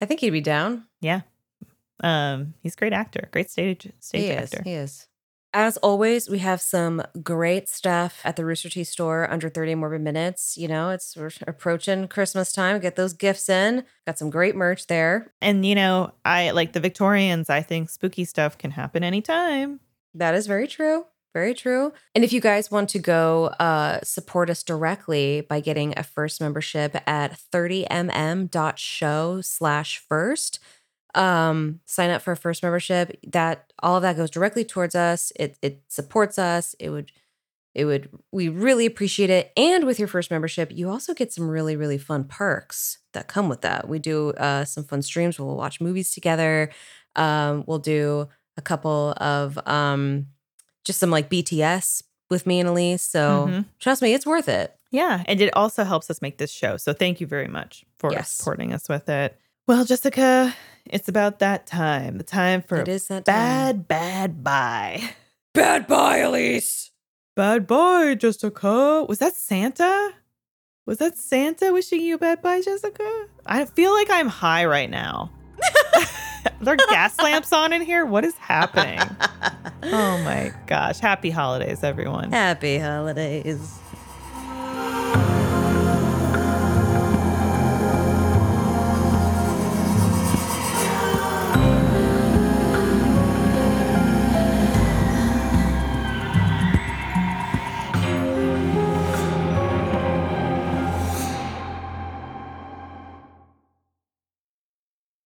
I 0.00 0.06
think 0.06 0.20
he'd 0.20 0.30
be 0.30 0.40
down. 0.40 0.84
Yeah. 1.00 1.22
Um, 2.02 2.54
he's 2.62 2.74
a 2.74 2.76
great 2.76 2.92
actor, 2.92 3.28
great 3.32 3.50
stage 3.50 3.90
stage 4.00 4.22
he 4.22 4.32
actor. 4.32 4.58
is. 4.58 4.64
He 4.64 4.72
is. 4.72 5.08
As 5.56 5.76
always, 5.78 6.28
we 6.28 6.40
have 6.40 6.60
some 6.60 7.00
great 7.22 7.68
stuff 7.68 8.20
at 8.24 8.34
the 8.34 8.44
Rooster 8.44 8.68
Teeth 8.68 8.88
store 8.88 9.30
under 9.30 9.48
30 9.48 9.76
morbid 9.76 10.00
minutes. 10.00 10.58
You 10.58 10.66
know, 10.66 10.90
it's 10.90 11.16
we're 11.16 11.30
approaching 11.46 12.08
Christmas 12.08 12.52
time. 12.52 12.80
Get 12.80 12.96
those 12.96 13.12
gifts 13.12 13.48
in. 13.48 13.84
Got 14.04 14.18
some 14.18 14.30
great 14.30 14.56
merch 14.56 14.88
there. 14.88 15.32
And 15.40 15.64
you 15.64 15.76
know, 15.76 16.12
I 16.24 16.50
like 16.50 16.72
the 16.72 16.80
Victorians. 16.80 17.48
I 17.48 17.62
think 17.62 17.88
spooky 17.88 18.24
stuff 18.24 18.58
can 18.58 18.72
happen 18.72 19.04
anytime. 19.04 19.78
That 20.14 20.34
is 20.34 20.46
very 20.46 20.66
true. 20.66 21.06
Very 21.34 21.52
true. 21.52 21.92
And 22.14 22.22
if 22.22 22.32
you 22.32 22.40
guys 22.40 22.70
want 22.70 22.88
to 22.90 23.00
go 23.00 23.46
uh, 23.58 23.98
support 24.04 24.48
us 24.48 24.62
directly 24.62 25.40
by 25.40 25.58
getting 25.58 25.92
a 25.96 26.04
first 26.04 26.40
membership 26.40 26.96
at 27.08 27.36
30mm.show 27.52 29.40
slash 29.40 29.98
first, 29.98 30.60
um, 31.16 31.80
sign 31.86 32.10
up 32.10 32.22
for 32.22 32.32
a 32.32 32.36
first 32.36 32.62
membership. 32.62 33.18
That 33.26 33.72
all 33.82 33.96
of 33.96 34.02
that 34.02 34.16
goes 34.16 34.30
directly 34.30 34.64
towards 34.64 34.94
us. 34.94 35.32
It 35.36 35.56
it 35.62 35.82
supports 35.88 36.38
us. 36.38 36.74
It 36.78 36.90
would 36.90 37.10
it 37.74 37.84
would 37.84 38.10
we 38.32 38.48
really 38.48 38.86
appreciate 38.86 39.30
it. 39.30 39.52
And 39.56 39.84
with 39.84 39.98
your 39.98 40.08
first 40.08 40.30
membership, 40.30 40.70
you 40.72 40.88
also 40.88 41.14
get 41.14 41.32
some 41.32 41.48
really 41.48 41.76
really 41.76 41.98
fun 41.98 42.24
perks 42.24 42.98
that 43.12 43.28
come 43.28 43.48
with 43.48 43.62
that. 43.62 43.88
We 43.88 43.98
do 43.98 44.30
uh, 44.30 44.64
some 44.64 44.84
fun 44.84 45.02
streams. 45.02 45.38
We'll 45.38 45.56
watch 45.56 45.80
movies 45.80 46.12
together. 46.12 46.70
Um, 47.16 47.64
we'll 47.66 47.78
do 47.78 48.28
a 48.56 48.62
couple 48.62 49.12
of 49.18 49.58
um, 49.66 50.26
just 50.84 50.98
some 50.98 51.10
like 51.10 51.28
BTS 51.30 52.02
with 52.30 52.46
me 52.46 52.60
and 52.60 52.68
Elyse. 52.68 53.00
So 53.00 53.48
Mhm. 53.48 53.64
trust 53.78 54.02
me, 54.02 54.14
it's 54.14 54.26
worth 54.26 54.48
it. 54.48 54.76
Yeah, 54.90 55.24
and 55.26 55.40
it 55.40 55.50
also 55.56 55.82
helps 55.84 56.08
us 56.10 56.22
make 56.22 56.38
this 56.38 56.52
show. 56.52 56.76
So 56.76 56.92
thank 56.92 57.20
you 57.20 57.26
very 57.26 57.48
much 57.48 57.84
for 57.98 58.12
Yes. 58.12 58.30
supporting 58.30 58.72
us 58.72 58.88
with 58.88 59.08
it. 59.08 59.36
Well, 59.66 59.84
Jessica, 59.84 60.54
it's 60.86 61.08
about 61.08 61.38
that 61.40 61.66
time. 61.66 62.18
The 62.18 62.24
time 62.24 62.62
for 62.62 62.76
it 62.80 62.88
is 62.88 63.08
that 63.08 63.24
time. 63.24 63.34
bad, 63.34 63.88
bad 63.88 64.44
bye. 64.44 65.02
bad 65.54 65.86
bye, 65.86 66.18
Elyse. 66.20 66.90
Bad 67.34 67.66
bye, 67.66 68.14
Jessica. 68.14 69.04
Was 69.08 69.18
that 69.18 69.34
Santa? 69.34 70.12
Was 70.86 70.98
that 70.98 71.16
Santa 71.18 71.72
wishing 71.72 72.00
you 72.02 72.14
a 72.16 72.18
bad 72.18 72.42
bye, 72.42 72.60
Jessica? 72.60 73.26
I 73.46 73.64
feel 73.64 73.92
like 73.92 74.10
I'm 74.10 74.28
high 74.28 74.64
right 74.66 74.90
now. 74.90 75.32
There 76.60 76.74
are 76.74 76.76
gas 76.76 77.18
lamps 77.20 77.52
on 77.52 77.72
in 77.72 77.82
here? 77.82 78.04
What 78.06 78.24
is 78.24 78.36
happening? 78.36 79.00
Oh 79.86 80.16
my 80.24 80.50
gosh. 80.66 80.98
Happy 80.98 81.28
holidays, 81.28 81.84
everyone. 81.84 82.32
Happy 82.32 82.78
holidays. 82.78 83.78